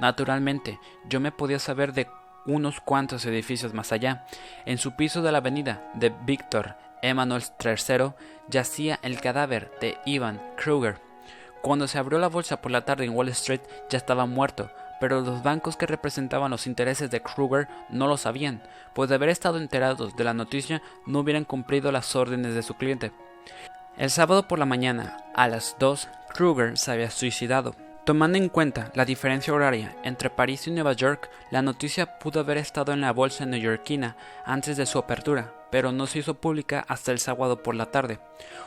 [0.00, 2.08] Naturalmente, yo me podía saber de
[2.46, 4.24] unos cuantos edificios más allá.
[4.64, 8.12] En su piso de la avenida de Víctor Emanuel III
[8.48, 11.00] yacía el cadáver de Ivan Kruger.
[11.62, 13.60] Cuando se abrió la bolsa por la tarde en Wall Street
[13.90, 14.70] ya estaba muerto,
[15.00, 18.62] pero los bancos que representaban los intereses de Kruger no lo sabían,
[18.94, 22.74] pues de haber estado enterados de la noticia no hubieran cumplido las órdenes de su
[22.74, 23.12] cliente.
[23.96, 27.74] El sábado por la mañana, a las 2, Kruger se había suicidado.
[28.04, 32.56] Tomando en cuenta la diferencia horaria entre París y Nueva York, la noticia pudo haber
[32.56, 37.10] estado en la bolsa neoyorquina antes de su apertura, pero no se hizo pública hasta
[37.10, 38.20] el sábado por la tarde.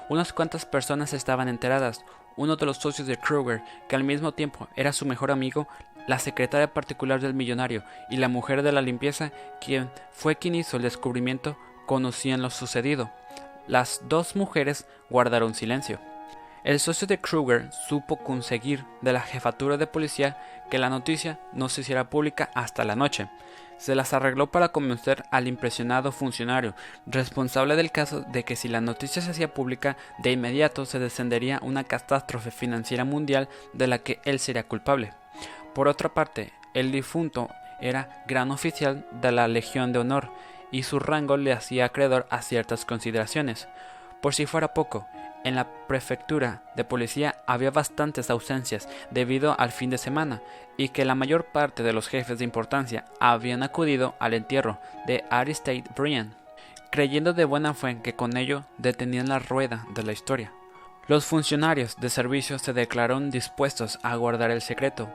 [0.09, 2.03] Unas cuantas personas estaban enteradas.
[2.35, 5.67] Uno de los socios de Kruger, que al mismo tiempo era su mejor amigo,
[6.09, 9.31] la secretaria particular del millonario y la mujer de la limpieza,
[9.61, 11.55] quien fue quien hizo el descubrimiento,
[11.85, 13.11] conocían lo sucedido.
[13.67, 15.99] Las dos mujeres guardaron silencio.
[16.63, 20.35] El socio de Kruger supo conseguir de la jefatura de policía
[20.71, 23.29] que la noticia no se hiciera pública hasta la noche.
[23.77, 26.73] Se las arregló para convencer al impresionado funcionario,
[27.05, 31.59] responsable del caso de que si la noticia se hacía pública, de inmediato se descendería
[31.61, 35.13] una catástrofe financiera mundial de la que él sería culpable.
[35.79, 37.47] Por otra parte, el difunto
[37.79, 40.29] era gran oficial de la Legión de Honor
[40.71, 43.69] y su rango le hacía acreedor a ciertas consideraciones.
[44.19, 45.07] Por si fuera poco,
[45.45, 50.41] en la prefectura de policía había bastantes ausencias debido al fin de semana
[50.75, 55.23] y que la mayor parte de los jefes de importancia habían acudido al entierro de
[55.29, 56.35] Aristide Brian,
[56.91, 60.51] creyendo de buena fe que con ello detenían la rueda de la historia.
[61.07, 65.09] Los funcionarios de servicio se declararon dispuestos a guardar el secreto,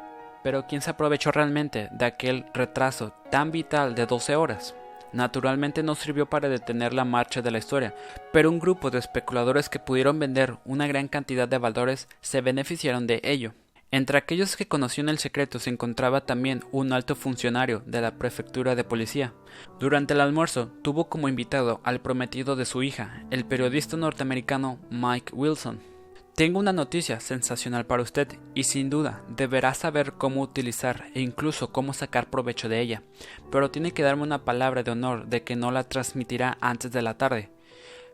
[0.44, 4.76] pero ¿quién se aprovechó realmente de aquel retraso tan vital de 12 horas?
[5.14, 7.94] naturalmente no sirvió para detener la marcha de la historia,
[8.32, 13.06] pero un grupo de especuladores que pudieron vender una gran cantidad de valores se beneficiaron
[13.06, 13.54] de ello.
[13.90, 18.74] Entre aquellos que conocían el secreto se encontraba también un alto funcionario de la prefectura
[18.74, 19.32] de policía.
[19.78, 25.32] Durante el almuerzo tuvo como invitado al prometido de su hija, el periodista norteamericano Mike
[25.32, 25.93] Wilson.
[26.34, 31.70] Tengo una noticia sensacional para usted y sin duda deberá saber cómo utilizar e incluso
[31.70, 33.04] cómo sacar provecho de ella,
[33.52, 37.02] pero tiene que darme una palabra de honor de que no la transmitirá antes de
[37.02, 37.50] la tarde.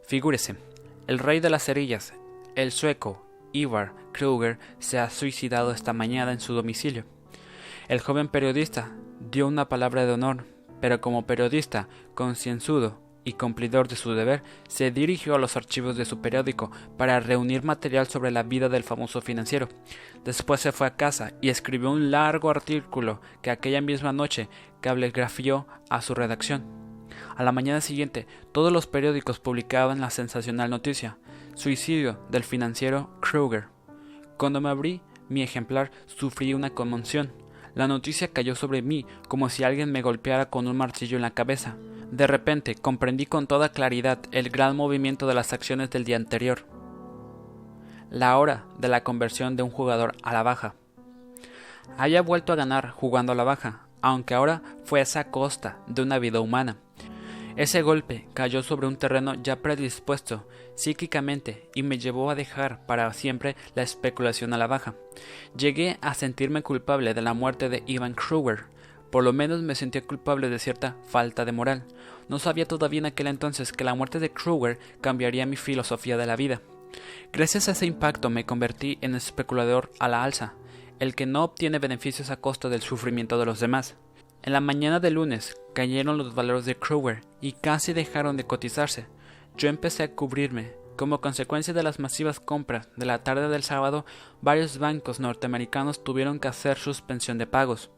[0.06, 0.56] Figúrese,
[1.06, 2.12] el rey de las cerillas,
[2.56, 7.06] el sueco Ivar Kruger, se ha suicidado esta mañana en su domicilio.
[7.88, 8.92] El joven periodista
[9.30, 10.44] dio una palabra de honor,
[10.82, 13.00] pero como periodista concienzudo
[13.30, 17.62] y cumplidor de su deber, se dirigió a los archivos de su periódico para reunir
[17.62, 19.68] material sobre la vida del famoso financiero.
[20.24, 24.48] Después se fue a casa y escribió un largo artículo que aquella misma noche
[24.80, 26.64] cablegrafió a su redacción.
[27.36, 31.16] A la mañana siguiente, todos los periódicos publicaban la sensacional noticia:
[31.54, 33.66] suicidio del financiero Kruger.
[34.36, 37.32] Cuando me abrí mi ejemplar, sufrí una conmoción.
[37.74, 41.30] La noticia cayó sobre mí como si alguien me golpeara con un martillo en la
[41.30, 41.76] cabeza.
[42.10, 46.66] De repente comprendí con toda claridad el gran movimiento de las acciones del día anterior.
[48.10, 50.74] La hora de la conversión de un jugador a la baja.
[51.98, 56.02] Haya vuelto a ganar jugando a la baja, aunque ahora fue a esa costa de
[56.02, 56.76] una vida humana.
[57.56, 60.46] Ese golpe cayó sobre un terreno ya predispuesto
[60.76, 64.94] psíquicamente y me llevó a dejar para siempre la especulación a la baja.
[65.56, 68.64] Llegué a sentirme culpable de la muerte de Ivan Kruger.
[69.10, 71.84] Por lo menos me sentía culpable de cierta falta de moral.
[72.28, 76.26] No sabía todavía en aquel entonces que la muerte de Kruger cambiaría mi filosofía de
[76.26, 76.60] la vida.
[77.32, 80.54] Gracias a ese impacto me convertí en especulador a la alza,
[80.98, 83.96] el que no obtiene beneficios a costa del sufrimiento de los demás.
[84.42, 89.06] En la mañana del lunes cayeron los valores de Kruger y casi dejaron de cotizarse.
[89.56, 90.72] Yo empecé a cubrirme.
[90.96, 94.04] Como consecuencia de las masivas compras de la tarde del sábado,
[94.42, 97.90] varios bancos norteamericanos tuvieron que hacer suspensión de pagos.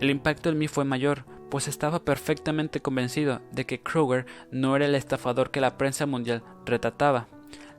[0.00, 4.86] El impacto en mí fue mayor, pues estaba perfectamente convencido de que Kruger no era
[4.86, 7.28] el estafador que la prensa mundial retrataba.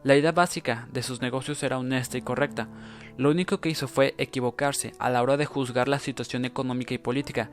[0.04, 2.70] La idea básica de sus negocios era honesta y correcta.
[3.18, 7.00] Lo único que hizo fue equivocarse a la hora de juzgar la situación económica y
[7.00, 7.50] política,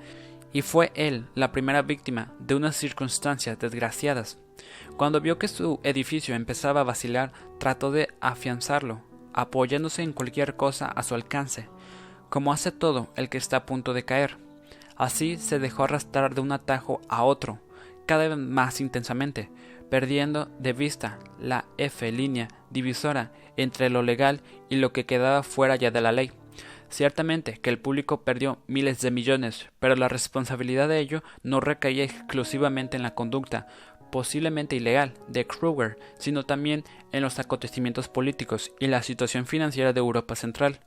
[0.53, 4.39] y fue él la primera víctima de unas circunstancias desgraciadas.
[4.97, 9.01] Cuando vio que su edificio empezaba a vacilar, trató de afianzarlo,
[9.33, 11.69] apoyándose en cualquier cosa a su alcance,
[12.33, 14.39] como hace todo el que está a punto de caer.
[14.97, 17.61] Así se dejó arrastrar de un atajo a otro,
[18.07, 19.51] cada vez más intensamente,
[19.91, 25.77] perdiendo de vista la F línea divisora entre lo legal y lo que quedaba fuera
[25.77, 26.33] ya de la ley.
[26.89, 32.05] Ciertamente que el público perdió miles de millones, pero la responsabilidad de ello no recaía
[32.05, 33.67] exclusivamente en la conducta,
[34.11, 40.01] posiblemente ilegal, de Kruger, sino también en los acontecimientos políticos y la situación financiera de
[40.01, 40.81] Europa Central.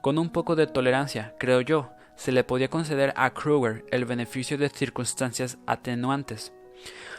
[0.00, 4.58] Con un poco de tolerancia, creo yo, se le podía conceder a Kruger el beneficio
[4.58, 6.52] de circunstancias atenuantes.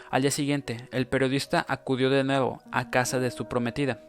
[0.09, 4.01] Al día siguiente, el periodista acudió de nuevo a casa de su prometida.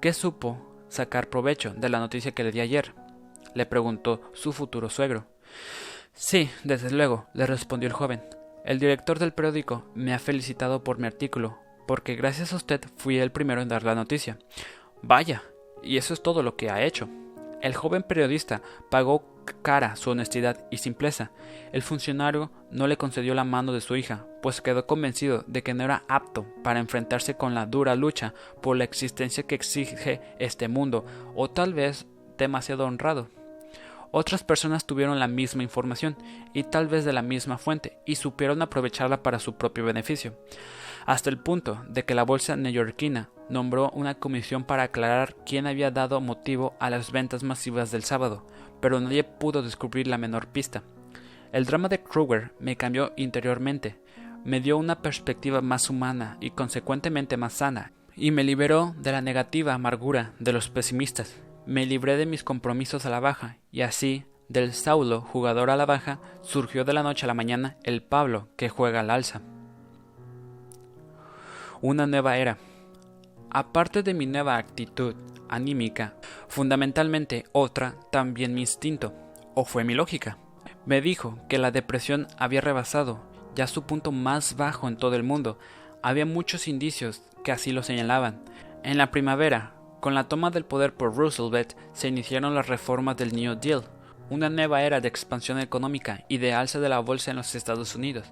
[0.00, 0.58] ¿Qué supo
[0.88, 2.94] sacar provecho de la noticia que le di ayer?
[3.54, 5.26] le preguntó su futuro suegro.
[6.14, 8.22] Sí, desde luego, le respondió el joven.
[8.64, 13.18] El director del periódico me ha felicitado por mi artículo, porque gracias a usted fui
[13.18, 14.38] el primero en dar la noticia.
[15.02, 15.42] Vaya,
[15.82, 17.08] y eso es todo lo que ha hecho.
[17.60, 19.24] El joven periodista pagó
[19.62, 21.30] cara su honestidad y simpleza.
[21.72, 25.74] El funcionario no le concedió la mano de su hija, pues quedó convencido de que
[25.74, 30.68] no era apto para enfrentarse con la dura lucha por la existencia que exige este
[30.68, 31.04] mundo,
[31.34, 32.06] o tal vez
[32.36, 33.28] demasiado honrado.
[34.10, 36.16] Otras personas tuvieron la misma información
[36.54, 40.34] y tal vez de la misma fuente y supieron aprovecharla para su propio beneficio,
[41.08, 45.90] hasta el punto de que la bolsa neoyorquina nombró una comisión para aclarar quién había
[45.90, 48.46] dado motivo a las ventas masivas del sábado,
[48.80, 50.84] pero nadie pudo descubrir la menor pista.
[51.50, 53.98] El drama de Kruger me cambió interiormente,
[54.44, 59.20] me dio una perspectiva más humana y consecuentemente más sana, y me liberó de la
[59.20, 64.24] negativa amargura de los pesimistas me libré de mis compromisos a la baja, y así,
[64.48, 68.48] del Saulo, jugador a la baja, surgió de la noche a la mañana el Pablo,
[68.56, 69.42] que juega al alza.
[71.80, 72.58] Una nueva era.
[73.50, 75.14] Aparte de mi nueva actitud
[75.48, 76.14] anímica,
[76.48, 79.14] fundamentalmente otra también mi instinto,
[79.54, 80.38] o fue mi lógica.
[80.86, 85.24] Me dijo que la depresión había rebasado ya su punto más bajo en todo el
[85.24, 85.58] mundo.
[86.02, 88.42] Había muchos indicios que así lo señalaban.
[88.84, 93.34] En la primavera, con la toma del poder por Roosevelt se iniciaron las reformas del
[93.34, 93.82] New Deal,
[94.30, 97.96] una nueva era de expansión económica y de alza de la bolsa en los Estados
[97.96, 98.26] Unidos.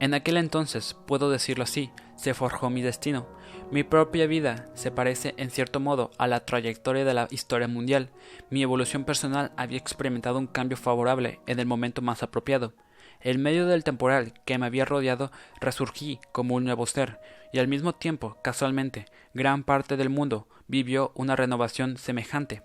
[0.00, 3.26] En aquel entonces, puedo decirlo así, se forjó mi destino.
[3.70, 8.10] Mi propia vida se parece en cierto modo a la trayectoria de la historia mundial.
[8.50, 12.74] Mi evolución personal había experimentado un cambio favorable en el momento más apropiado.
[13.20, 15.30] En medio del temporal que me había rodeado,
[15.60, 17.20] resurgí como un nuevo ser,
[17.52, 22.62] y al mismo tiempo, casualmente, gran parte del mundo vivió una renovación semejante.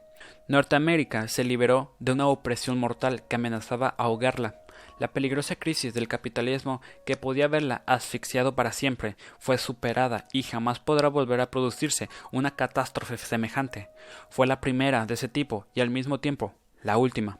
[0.48, 4.62] Norteamérica se liberó de una opresión mortal que amenazaba ahogarla.
[5.00, 10.80] La peligrosa crisis del capitalismo que podía haberla asfixiado para siempre fue superada y jamás
[10.80, 13.90] podrá volver a producirse una catástrofe semejante.
[14.30, 17.40] Fue la primera de ese tipo y al mismo tiempo la última.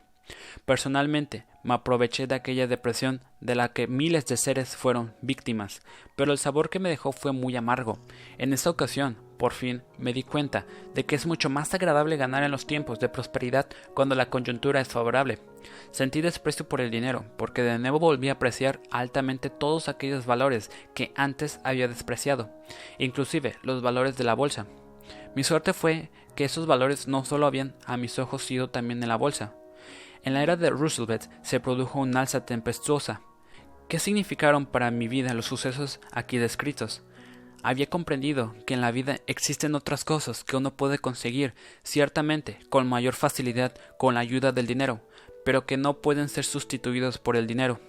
[0.66, 5.82] Personalmente, me aproveché de aquella depresión de la que miles de seres fueron víctimas,
[6.16, 8.00] pero el sabor que me dejó fue muy amargo.
[8.38, 12.44] En esta ocasión, por fin, me di cuenta de que es mucho más agradable ganar
[12.44, 15.40] en los tiempos de prosperidad cuando la coyuntura es favorable.
[15.92, 20.72] Sentí desprecio por el dinero, porque de nuevo volví a apreciar altamente todos aquellos valores
[20.94, 22.50] que antes había despreciado,
[22.98, 24.68] inclusive los valores de la bolsa.
[25.36, 29.10] Mi suerte fue que esos valores no solo habían a mis ojos sido también en
[29.10, 29.54] la bolsa,
[30.24, 33.22] en la era de Roosevelt se produjo un alza tempestuosa.
[33.88, 37.04] ¿Qué significaron para mi vida los sucesos aquí descritos?
[37.64, 41.54] Había comprendido que en la vida existen otras cosas que uno puede conseguir,
[41.84, 45.02] ciertamente, con mayor facilidad con la ayuda del dinero,
[45.44, 47.80] pero que no pueden ser sustituidos por el dinero.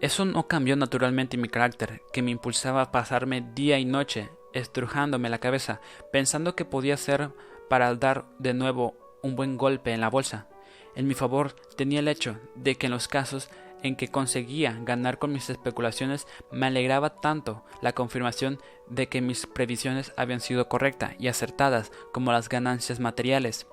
[0.00, 5.30] Eso no cambió naturalmente mi carácter, que me impulsaba a pasarme día y noche estrujándome
[5.30, 5.80] la cabeza,
[6.12, 7.30] pensando que podía ser
[7.68, 10.46] para dar de nuevo un buen golpe en la bolsa.
[10.94, 13.48] En mi favor tenía el hecho de que en los casos
[13.82, 19.46] en que conseguía ganar con mis especulaciones me alegraba tanto la confirmación de que mis
[19.46, 23.66] previsiones habían sido correctas y acertadas como las ganancias materiales.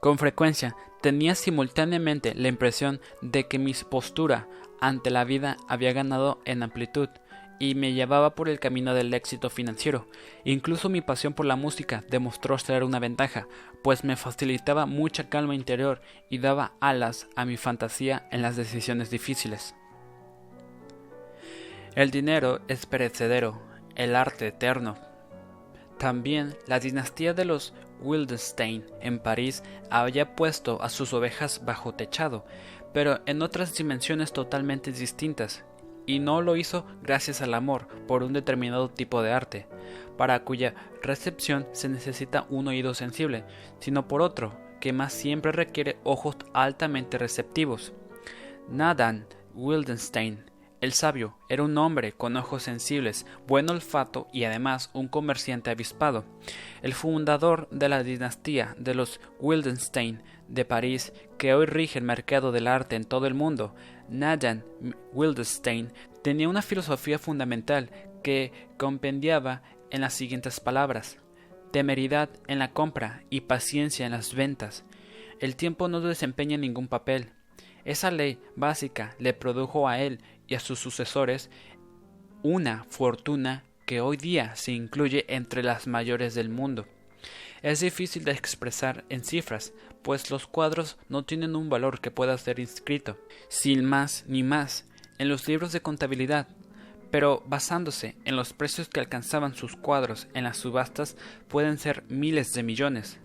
[0.00, 4.48] Con frecuencia tenía simultáneamente la impresión de que mi postura
[4.80, 7.08] ante la vida había ganado en amplitud
[7.58, 10.08] y me llevaba por el camino del éxito financiero.
[10.44, 13.46] Incluso mi pasión por la música demostró ser una ventaja,
[13.82, 19.10] pues me facilitaba mucha calma interior y daba alas a mi fantasía en las decisiones
[19.10, 19.74] difíciles.
[21.94, 23.60] El dinero es perecedero,
[23.96, 24.96] el arte eterno.
[25.98, 32.44] También la dinastía de los Wildenstein en París había puesto a sus ovejas bajo techado,
[32.92, 35.64] pero en otras dimensiones totalmente distintas,
[36.06, 39.66] y no lo hizo gracias al amor por un determinado tipo de arte,
[40.16, 43.44] para cuya recepción se necesita un oído sensible,
[43.78, 47.92] sino por otro, que más siempre requiere ojos altamente receptivos.
[48.68, 50.44] Nadan Wildenstein,
[50.80, 56.24] el sabio, era un hombre con ojos sensibles, buen olfato y además un comerciante avispado.
[56.82, 60.22] El fundador de la dinastía de los Wildenstein
[60.52, 63.74] de París, que hoy rige el mercado del arte en todo el mundo,
[64.08, 64.64] Nadan
[65.12, 65.92] Wildenstein
[66.22, 67.90] tenía una filosofía fundamental
[68.22, 71.18] que compendiaba en las siguientes palabras
[71.72, 74.84] temeridad en la compra y paciencia en las ventas.
[75.40, 77.30] El tiempo no desempeña ningún papel.
[77.84, 81.50] Esa ley básica le produjo a él y a sus sucesores
[82.44, 86.86] una fortuna que hoy día se incluye entre las mayores del mundo.
[87.62, 89.72] Es difícil de expresar en cifras,
[90.02, 94.86] pues los cuadros no tienen un valor que pueda ser inscrito, sin más ni más,
[95.18, 96.48] en los libros de contabilidad,
[97.10, 101.16] pero basándose en los precios que alcanzaban sus cuadros en las subastas
[101.48, 103.18] pueden ser miles de millones.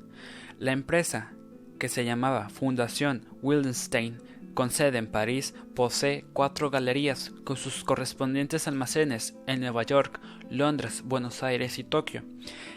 [0.59, 1.31] La empresa,
[1.79, 4.19] que se llamaba Fundación Wildenstein,
[4.57, 11.03] con sede en París, posee cuatro galerías con sus correspondientes almacenes en Nueva York, Londres,
[11.05, 12.23] Buenos Aires y Tokio.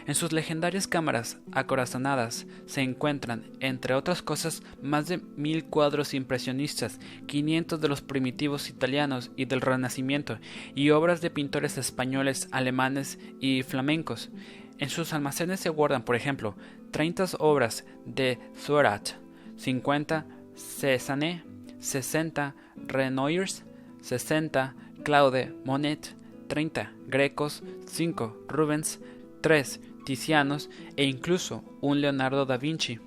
[0.05, 6.99] En sus legendarias cámaras acorazonadas se encuentran, entre otras cosas, más de mil cuadros impresionistas,
[7.25, 10.37] 500 de los primitivos italianos y del Renacimiento,
[10.75, 14.29] y obras de pintores españoles, alemanes y flamencos.
[14.77, 16.55] En sus almacenes se guardan, por ejemplo,
[16.91, 19.13] 30 obras de Seurat,
[19.55, 21.43] 50 Cézanne,
[21.81, 22.55] 60
[22.87, 23.65] Renoirs,
[24.01, 26.15] 60 Claude Monet,
[26.47, 28.99] 30 Grecos, 5 Rubens,
[29.41, 32.99] 3 Tizianos e incluso un Leonardo da Vinci,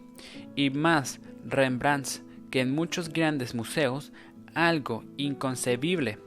[0.55, 4.13] y más Rembrandts que en muchos grandes museos,
[4.55, 6.19] algo inconcebible.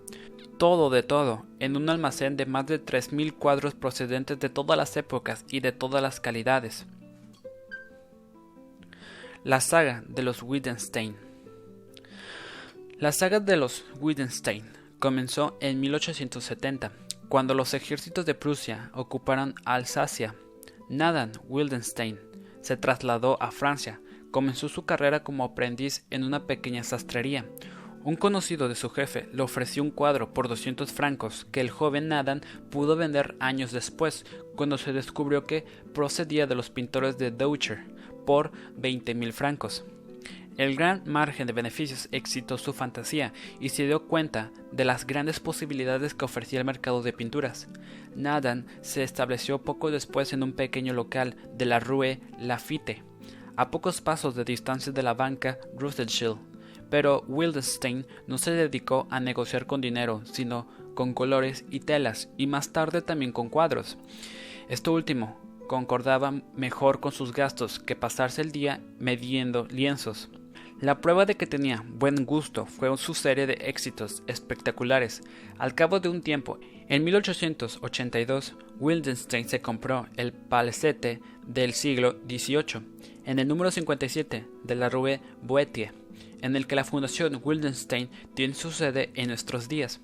[0.57, 4.97] Todo de todo, en un almacén de más de 3.000 cuadros procedentes de todas las
[4.97, 6.85] épocas y de todas las calidades.
[9.43, 11.26] La saga de los Wittgenstein
[12.99, 14.63] la saga de los Wittgenstein
[14.97, 16.91] comenzó en 1870,
[17.29, 20.33] cuando los ejércitos de Prusia ocuparon Alsacia.
[20.89, 22.17] Nadan Wildenstein
[22.61, 24.01] se trasladó a Francia,
[24.31, 27.45] comenzó su carrera como aprendiz en una pequeña sastrería.
[28.03, 32.07] Un conocido de su jefe le ofreció un cuadro por 200 francos que el joven
[32.07, 32.41] Nadan
[32.71, 34.25] pudo vender años después,
[34.55, 37.85] cuando se descubrió que procedía de los pintores de Deutscher
[38.25, 39.85] por 20.000 francos.
[40.57, 45.39] El gran margen de beneficios excitó su fantasía y se dio cuenta de las grandes
[45.39, 47.67] posibilidades que ofrecía el mercado de pinturas.
[48.15, 53.03] Nadan se estableció poco después en un pequeño local de la Rue Lafitte,
[53.55, 56.37] a pocos pasos de distancia de la banca Rothschild.
[56.89, 62.47] Pero Wildenstein no se dedicó a negociar con dinero, sino con colores y telas, y
[62.47, 63.99] más tarde también con cuadros.
[64.69, 70.29] Esto último concordaba mejor con sus gastos que pasarse el día mediendo lienzos.
[70.79, 75.23] La prueba de que tenía buen gusto fue su serie de éxitos espectaculares.
[75.57, 82.83] Al cabo de un tiempo, en 1882, Wildenstein se compró el palacete del siglo XVIII,
[83.25, 85.95] en el número 57 de la Rue Boetier,
[86.41, 90.01] en el que la Fundación Wildenstein tiene su sede en nuestros días.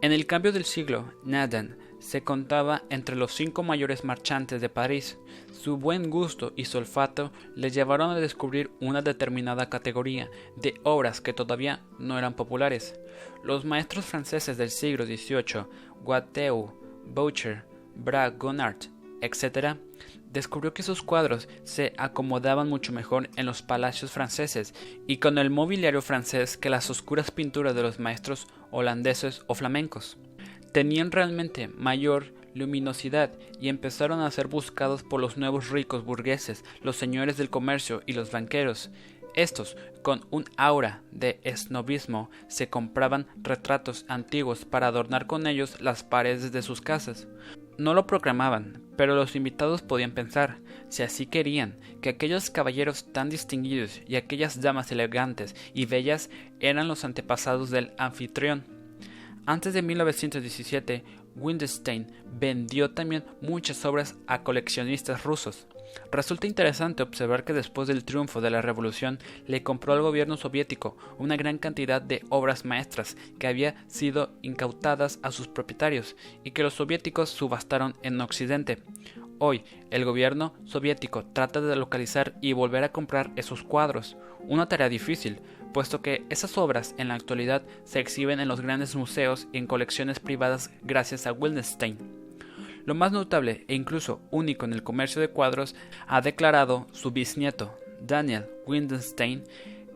[0.00, 5.18] En el cambio del siglo, Nadan se contaba entre los cinco mayores marchantes de París.
[5.52, 11.22] Su buen gusto y su olfato le llevaron a descubrir una determinada categoría de obras
[11.22, 13.00] que todavía no eran populares.
[13.42, 15.64] Los maestros franceses del siglo XVIII,
[16.04, 17.64] Watteau, Boucher,
[17.94, 18.90] Braque,
[19.22, 19.78] etc.,
[20.30, 24.74] descubrió que sus cuadros se acomodaban mucho mejor en los palacios franceses
[25.06, 30.18] y con el mobiliario francés que las oscuras pinturas de los maestros holandeses o flamencos
[30.74, 33.30] tenían realmente mayor luminosidad
[33.60, 38.14] y empezaron a ser buscados por los nuevos ricos burgueses, los señores del comercio y
[38.14, 38.90] los banqueros.
[39.36, 46.02] Estos, con un aura de esnovismo, se compraban retratos antiguos para adornar con ellos las
[46.02, 47.28] paredes de sus casas.
[47.78, 53.30] No lo proclamaban, pero los invitados podían pensar, si así querían, que aquellos caballeros tan
[53.30, 58.73] distinguidos y aquellas damas elegantes y bellas eran los antepasados del anfitrión.
[59.46, 61.04] Antes de 1917,
[61.36, 65.66] Windstein vendió también muchas obras a coleccionistas rusos.
[66.10, 70.96] Resulta interesante observar que después del triunfo de la revolución le compró al gobierno soviético
[71.18, 76.62] una gran cantidad de obras maestras que había sido incautadas a sus propietarios y que
[76.62, 78.78] los soviéticos subastaron en Occidente.
[79.38, 84.16] Hoy, el gobierno soviético trata de localizar y volver a comprar esos cuadros,
[84.46, 85.40] una tarea difícil,
[85.74, 89.66] puesto que esas obras en la actualidad se exhiben en los grandes museos y en
[89.66, 91.98] colecciones privadas gracias a Wildenstein.
[92.86, 95.74] Lo más notable e incluso único en el comercio de cuadros,
[96.06, 99.44] ha declarado su bisnieto, Daniel Wildenstein,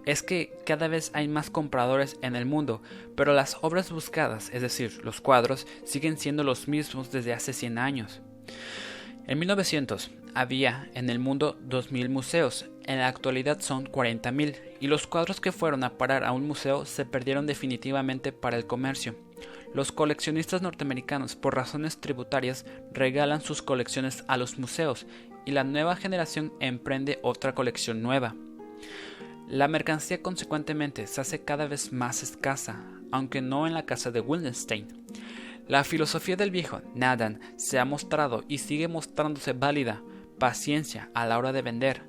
[0.05, 2.83] es que cada vez hay más compradores en el mundo,
[3.15, 7.79] pero las obras buscadas, es decir, los cuadros, siguen siendo los mismos desde hace 100
[7.79, 8.21] años.
[9.29, 15.07] En 1900 había en el mundo 2.000 museos, en la actualidad son 40.000, y los
[15.07, 19.17] cuadros que fueron a parar a un museo se perdieron definitivamente para el comercio.
[19.75, 22.65] Los coleccionistas norteamericanos, por razones tributarias,
[22.95, 25.07] regalan sus colecciones a los museos
[25.45, 28.35] y la nueva generación emprende otra colección nueva.
[29.47, 32.83] La mercancía consecuentemente se hace cada vez más escasa,
[33.13, 34.89] aunque no en la casa de Wildenstein.
[35.69, 40.03] La filosofía del viejo Nadan se ha mostrado y sigue mostrándose válida,
[40.39, 42.03] paciencia a la hora de vender,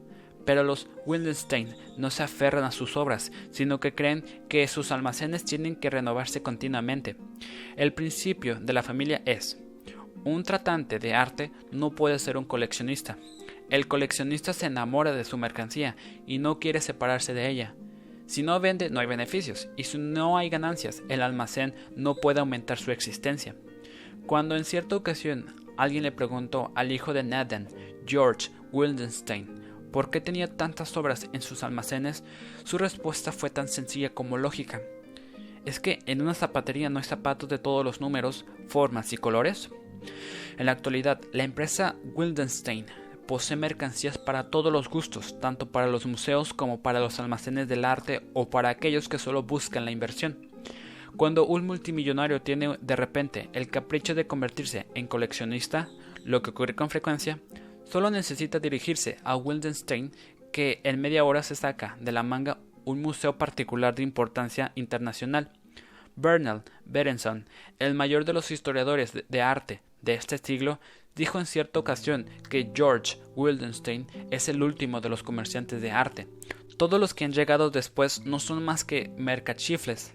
[0.46, 5.44] pero los Wildenstein no se aferran a sus obras, sino que creen que sus almacenes
[5.44, 7.18] tienen que renovarse continuamente.
[7.76, 9.60] El principio de la familia es,
[10.24, 13.18] un tratante de arte no puede ser un coleccionista.
[13.70, 17.76] El coleccionista se enamora de su mercancía y no quiere separarse de ella.
[18.30, 22.40] Si no vende, no hay beneficios, y si no hay ganancias, el almacén no puede
[22.40, 23.56] aumentar su existencia.
[24.28, 25.48] Cuando en cierta ocasión
[25.78, 27.70] alguien le preguntó al hijo de Nathan,
[28.06, 29.50] George Wildenstein,
[29.92, 32.24] por qué tenía tantas obras en sus almacenes,
[32.66, 34.80] su respuesta fue tan sencilla como lógica.
[35.66, 39.72] ¿Es que en una zapatería no hay zapatos de todos los números, formas y colores?
[40.60, 42.86] En la actualidad, la empresa Wildenstein
[43.30, 47.86] posee mercancías para todos los gustos, tanto para los museos como para los almacenes del
[47.86, 50.50] arte o para aquellos que solo buscan la inversión.
[51.16, 55.90] Cuando un multimillonario tiene de repente el capricho de convertirse en coleccionista,
[56.26, 57.38] lo que ocurre con frecuencia,
[57.84, 60.12] solo necesita dirigirse a Wildenstein
[60.52, 65.52] que en media hora se saca de la manga un museo particular de importancia internacional.
[66.16, 67.46] Bernal Berenson,
[67.78, 70.80] el mayor de los historiadores de arte de este siglo,
[71.16, 76.28] dijo en cierta ocasión que George Wildenstein es el último de los comerciantes de arte.
[76.78, 80.14] Todos los que han llegado después no son más que mercachifles.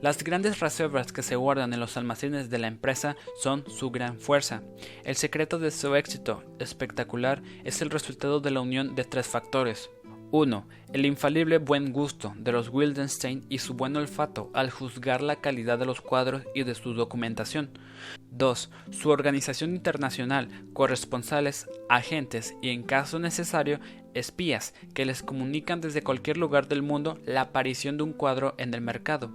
[0.00, 4.18] Las grandes reservas que se guardan en los almacenes de la empresa son su gran
[4.18, 4.62] fuerza.
[5.04, 9.90] El secreto de su éxito espectacular es el resultado de la unión de tres factores.
[10.32, 10.66] 1.
[10.94, 15.78] El infalible buen gusto de los Wildenstein y su buen olfato al juzgar la calidad
[15.78, 17.70] de los cuadros y de su documentación.
[18.32, 18.70] 2.
[18.90, 23.78] Su organización internacional, corresponsales, agentes y, en caso necesario,
[24.14, 28.72] espías que les comunican desde cualquier lugar del mundo la aparición de un cuadro en
[28.74, 29.30] el mercado.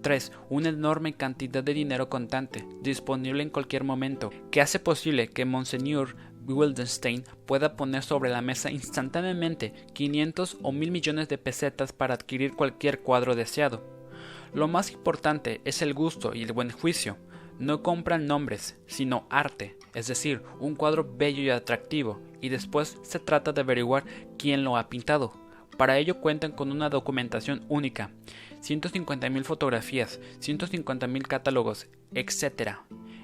[0.00, 0.32] 3.
[0.48, 6.16] Una enorme cantidad de dinero contante, disponible en cualquier momento, que hace posible que Monseigneur
[6.46, 12.54] Wildenstein pueda poner sobre la mesa instantáneamente 500 o 1000 millones de pesetas para adquirir
[12.54, 13.84] cualquier cuadro deseado.
[14.54, 17.18] Lo más importante es el gusto y el buen juicio.
[17.60, 23.18] No compran nombres, sino arte, es decir, un cuadro bello y atractivo, y después se
[23.18, 24.04] trata de averiguar
[24.38, 25.34] quién lo ha pintado.
[25.76, 28.12] Para ello cuentan con una documentación única,
[28.62, 32.78] 150.000 fotografías, 150.000 catálogos, etc.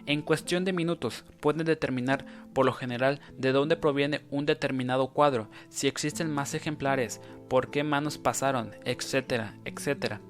[0.04, 5.50] En cuestión de minutos pueden determinar por lo general de dónde proviene un determinado cuadro,
[5.70, 10.20] si existen más ejemplares, por qué manos pasaron, etc., etc.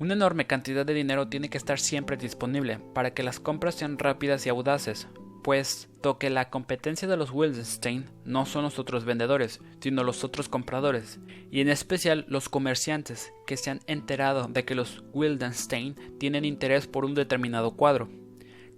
[0.00, 3.96] Una enorme cantidad de dinero tiene que estar siempre disponible para que las compras sean
[3.96, 5.06] rápidas y audaces,
[5.44, 10.48] puesto que la competencia de los Wildenstein no son los otros vendedores, sino los otros
[10.48, 11.20] compradores,
[11.52, 16.88] y en especial los comerciantes que se han enterado de que los Wildenstein tienen interés
[16.88, 18.08] por un determinado cuadro.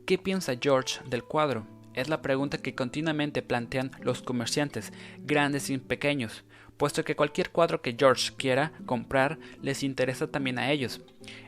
[0.05, 1.67] ¿Qué piensa George del cuadro?
[1.95, 6.45] Es la pregunta que continuamente plantean los comerciantes, grandes y pequeños,
[6.77, 11.01] puesto que cualquier cuadro que George quiera comprar les interesa también a ellos.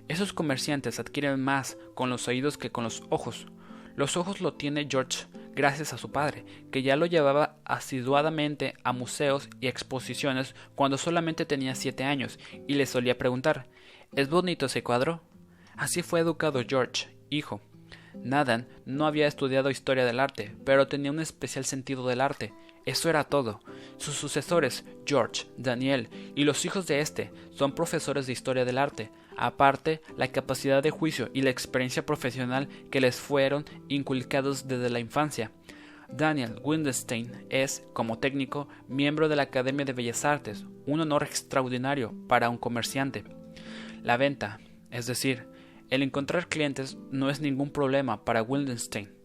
[0.08, 3.46] Esos comerciantes adquieren más con los oídos que con los ojos.
[3.96, 8.92] Los ojos lo tiene George gracias a su padre, que ya lo llevaba asiduadamente a
[8.92, 12.38] museos y exposiciones cuando solamente tenía siete años,
[12.68, 13.66] y le solía preguntar
[14.14, 15.20] ¿Es bonito ese cuadro?
[15.76, 17.60] Así fue educado George, hijo.
[18.14, 22.52] Nathan no había estudiado historia del arte, pero tenía un especial sentido del arte,
[22.88, 23.60] eso era todo.
[23.98, 29.10] Sus sucesores, George, Daniel y los hijos de este, son profesores de historia del arte,
[29.36, 35.00] aparte la capacidad de juicio y la experiencia profesional que les fueron inculcados desde la
[35.00, 35.52] infancia.
[36.08, 42.14] Daniel Windenstein es, como técnico, miembro de la Academia de Bellas Artes, un honor extraordinario
[42.26, 43.24] para un comerciante.
[44.02, 44.60] La venta,
[44.90, 45.46] es decir,
[45.90, 49.17] el encontrar clientes no es ningún problema para Wildenstein.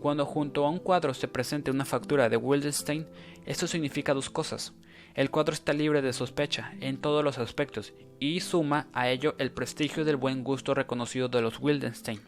[0.00, 3.06] Cuando junto a un cuadro se presente una factura de Wildenstein,
[3.44, 4.72] esto significa dos cosas.
[5.14, 9.50] El cuadro está libre de sospecha en todos los aspectos y suma a ello el
[9.50, 12.20] prestigio del buen gusto reconocido de los Wildenstein.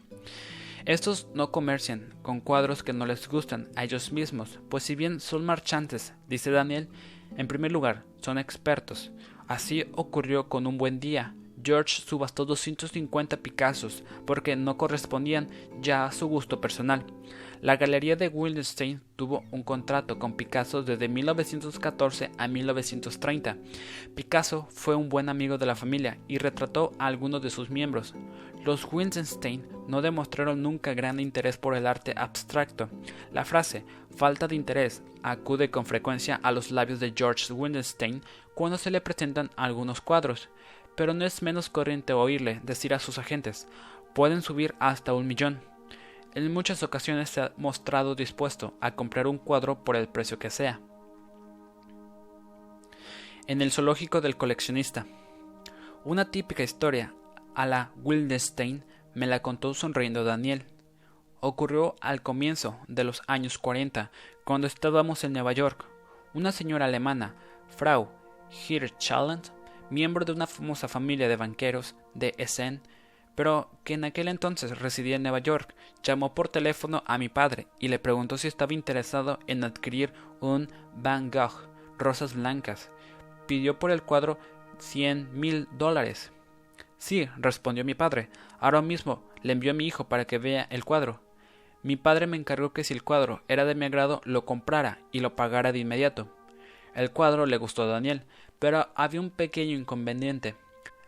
[0.85, 5.19] Estos no comercian con cuadros que no les gustan a ellos mismos, pues si bien
[5.19, 6.89] son marchantes, dice Daniel,
[7.37, 9.11] en primer lugar son expertos.
[9.47, 15.49] Así ocurrió con un buen día, George subastó 250 Picassos porque no correspondían
[15.81, 17.05] ya a su gusto personal.
[17.61, 23.57] La galería de Wildenstein tuvo un contrato con Picasso desde 1914 a 1930.
[24.15, 28.15] Picasso fue un buen amigo de la familia y retrató a algunos de sus miembros.
[28.63, 32.87] Los Wildenstein no demostraron nunca gran interés por el arte abstracto.
[33.33, 33.83] La frase
[34.15, 38.21] falta de interés acude con frecuencia a los labios de George Wildenstein
[38.53, 40.47] cuando se le presentan algunos cuadros
[40.99, 43.69] pero no es menos corriente oírle decir a sus agentes
[44.13, 45.61] pueden subir hasta un millón.
[46.35, 50.49] En muchas ocasiones se ha mostrado dispuesto a comprar un cuadro por el precio que
[50.49, 50.81] sea.
[53.47, 55.07] En el zoológico del coleccionista.
[56.03, 57.13] Una típica historia
[57.55, 60.65] a la Wildenstein me la contó sonriendo Daniel.
[61.39, 64.11] Ocurrió al comienzo de los años 40,
[64.43, 65.85] cuando estábamos en Nueva York.
[66.33, 67.35] Una señora alemana,
[67.69, 68.09] Frau
[68.67, 69.57] Hirschland,
[69.89, 72.81] miembro de una famosa familia de banqueros de Essen,
[73.35, 77.67] pero que en aquel entonces residía en Nueva York, llamó por teléfono a mi padre
[77.79, 80.11] y le preguntó si estaba interesado en adquirir
[80.41, 82.91] un Van Gogh, Rosas Blancas.
[83.47, 84.37] Pidió por el cuadro
[84.77, 86.31] cien mil dólares.
[86.97, 88.29] Sí, respondió mi padre.
[88.59, 91.21] Ahora mismo le envió a mi hijo para que vea el cuadro.
[91.81, 95.21] Mi padre me encargó que si el cuadro era de mi agrado lo comprara y
[95.21, 96.27] lo pagara de inmediato.
[96.93, 98.23] El cuadro le gustó a Daniel,
[98.59, 100.55] pero había un pequeño inconveniente.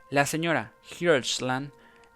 [0.09, 1.71] La señora Hirschland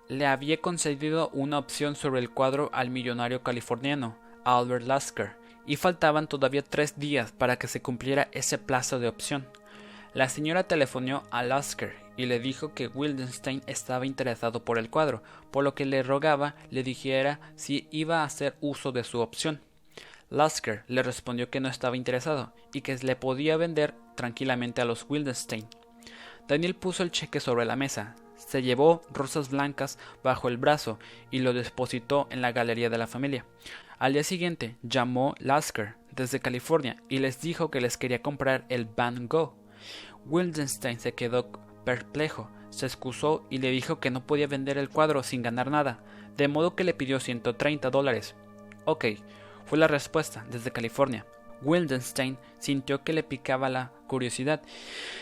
[0.08, 5.32] le había concedido una opción sobre el cuadro al millonario californiano Albert Lasker,
[5.66, 9.48] y faltaban todavía tres días para que se cumpliera ese plazo de opción.
[10.14, 15.24] La señora telefonó a Lasker y le dijo que Wildenstein estaba interesado por el cuadro,
[15.52, 19.60] por lo que le rogaba le dijera si iba a hacer uso de su opción.
[20.30, 25.06] Lasker le respondió que no estaba interesado y que le podía vender tranquilamente a los
[25.08, 25.68] Wildenstein.
[26.48, 31.00] Daniel puso el cheque sobre la mesa, se llevó rosas blancas bajo el brazo
[31.32, 33.46] y lo depositó en la galería de la familia.
[33.98, 38.86] Al día siguiente llamó Lasker desde California y les dijo que les quería comprar el
[38.86, 39.54] Van Gogh.
[40.26, 41.52] Wildenstein se quedó
[41.86, 46.04] perplejo, se excusó y le dijo que no podía vender el cuadro sin ganar nada,
[46.36, 48.36] de modo que le pidió 130 dólares.
[48.86, 49.06] Ok,
[49.66, 51.26] fue la respuesta desde California.
[51.62, 54.62] Wildenstein sintió que le picaba la curiosidad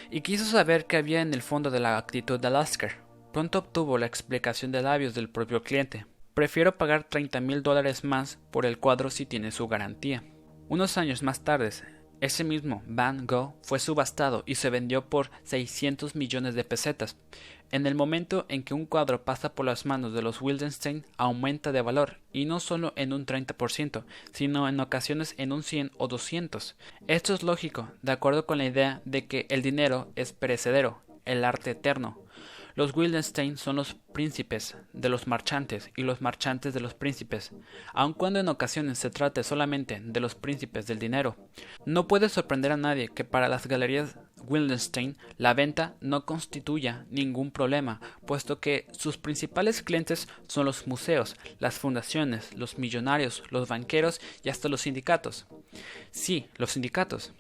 [0.10, 2.96] y quiso saber qué había en el fondo de la actitud de Lasker.
[3.32, 6.06] Pronto obtuvo la explicación de labios del propio cliente.
[6.34, 10.24] Prefiero pagar 30 mil dólares más por el cuadro si tiene su garantía.
[10.68, 11.70] Unos años más tarde,
[12.22, 17.18] Ese mismo Van Gogh fue subastado y se vendió por 600 millones de pesetas.
[17.74, 21.72] En el momento en que un cuadro pasa por las manos de los Wildenstein, aumenta
[21.72, 26.08] de valor, y no solo en un 30%, sino en ocasiones en un 100 o
[26.08, 26.76] 200.
[27.08, 31.44] Esto es lógico, de acuerdo con la idea de que el dinero es perecedero, el
[31.44, 32.20] arte eterno.
[32.76, 37.52] Los Wildenstein son los príncipes de los marchantes y los marchantes de los príncipes,
[37.94, 41.36] aun cuando en ocasiones se trate solamente de los príncipes del dinero.
[41.86, 44.18] No puede sorprender a nadie que para las galerías
[44.48, 51.36] Wildenstein la venta no constituya ningún problema, puesto que sus principales clientes son los museos,
[51.60, 55.46] las fundaciones, los millonarios, los banqueros y hasta los sindicatos.
[56.12, 57.34] Sí, los sindicatos.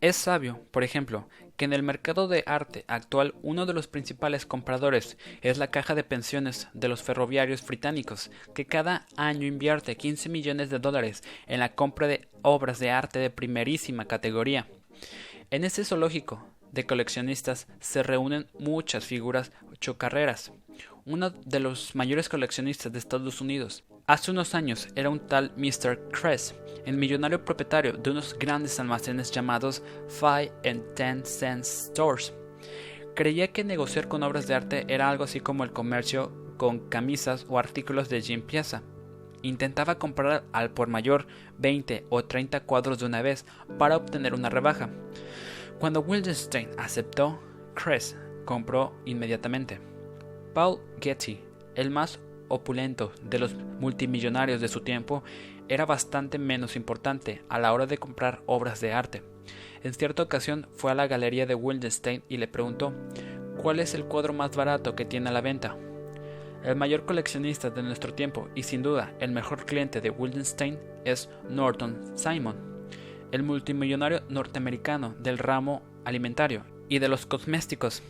[0.00, 1.26] Es sabio, por ejemplo,
[1.56, 5.94] que en el mercado de arte actual uno de los principales compradores es la caja
[5.94, 11.60] de pensiones de los ferroviarios británicos, que cada año invierte 15 millones de dólares en
[11.60, 14.66] la compra de obras de arte de primerísima categoría.
[15.50, 20.52] En ese zoológico de coleccionistas se reúnen muchas figuras chocarreras.
[21.04, 25.98] Uno de los mayores coleccionistas de Estados Unidos, Hace unos años era un tal Mr.
[26.12, 26.54] Kress,
[26.84, 32.32] el millonario propietario de unos grandes almacenes llamados Five and Ten Cent Stores.
[33.16, 37.46] Creía que negociar con obras de arte era algo así como el comercio con camisas
[37.48, 38.84] o artículos de Jim Piazza.
[39.42, 41.26] Intentaba comprar al por mayor
[41.58, 43.44] 20 o 30 cuadros de una vez
[43.76, 44.88] para obtener una rebaja.
[45.80, 47.40] Cuando Wildenstein aceptó,
[47.74, 49.80] Kress compró inmediatamente.
[50.54, 51.40] Paul Getty,
[51.74, 55.22] el más opulento de los multimillonarios de su tiempo
[55.68, 59.22] era bastante menos importante a la hora de comprar obras de arte.
[59.82, 62.92] En cierta ocasión fue a la galería de Wildenstein y le preguntó
[63.56, 65.76] ¿Cuál es el cuadro más barato que tiene a la venta?
[66.64, 71.30] El mayor coleccionista de nuestro tiempo y sin duda el mejor cliente de Wildenstein es
[71.48, 72.56] Norton Simon,
[73.32, 78.02] el multimillonario norteamericano del ramo alimentario y de los cosméticos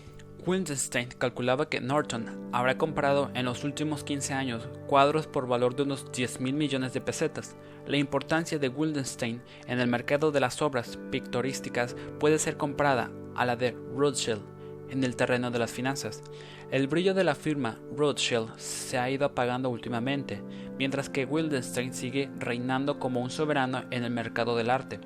[0.47, 5.82] Wildenstein calculaba que Norton habrá comprado en los últimos 15 años cuadros por valor de
[5.82, 7.56] unos 10 mil millones de pesetas.
[7.85, 13.44] La importancia de Wildenstein en el mercado de las obras pictorísticas puede ser comparada a
[13.44, 14.40] la de Rothschild
[14.89, 16.23] en el terreno de las finanzas.
[16.70, 20.40] El brillo de la firma Rothschild se ha ido apagando últimamente,
[20.78, 25.01] mientras que Wildenstein sigue reinando como un soberano en el mercado del arte.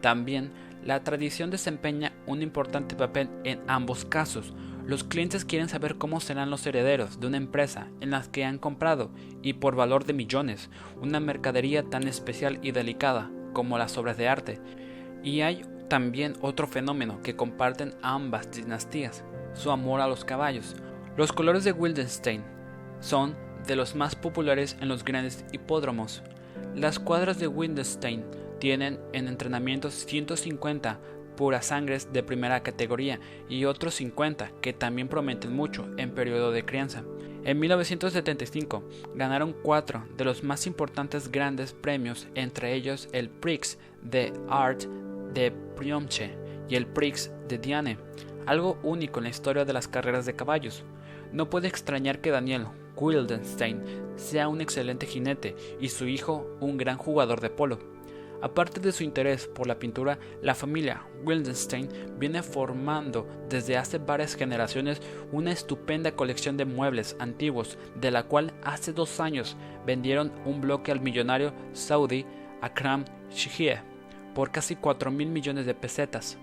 [0.00, 0.52] También
[0.84, 4.52] la tradición desempeña un importante papel en ambos casos.
[4.90, 8.58] Los clientes quieren saber cómo serán los herederos de una empresa en la que han
[8.58, 10.68] comprado y por valor de millones
[11.00, 14.60] una mercadería tan especial y delicada como las obras de arte.
[15.22, 19.22] Y hay también otro fenómeno que comparten ambas dinastías,
[19.54, 20.74] su amor a los caballos.
[21.16, 22.42] Los colores de Wildenstein
[22.98, 23.36] son
[23.68, 26.20] de los más populares en los grandes hipódromos.
[26.74, 28.24] Las cuadras de Wildenstein
[28.58, 30.98] tienen en entrenamiento 150
[31.36, 36.64] puras sangres de primera categoría y otros 50 que también prometen mucho en periodo de
[36.64, 37.04] crianza.
[37.44, 38.84] En 1975
[39.14, 44.82] ganaron cuatro de los más importantes grandes premios, entre ellos el Prix de Art
[45.32, 46.36] de Priomche
[46.68, 47.98] y el Prix de Diane,
[48.46, 50.84] algo único en la historia de las carreras de caballos.
[51.32, 52.66] No puede extrañar que Daniel
[52.96, 53.82] Wildenstein
[54.16, 57.78] sea un excelente jinete y su hijo un gran jugador de polo.
[58.42, 61.88] Aparte de su interés por la pintura, la familia Wildenstein
[62.18, 68.54] viene formando desde hace varias generaciones una estupenda colección de muebles antiguos, de la cual
[68.62, 69.56] hace dos años
[69.86, 72.24] vendieron un bloque al millonario saudí
[72.62, 73.82] Akram Shihie
[74.34, 76.38] por casi 4 mil millones de pesetas.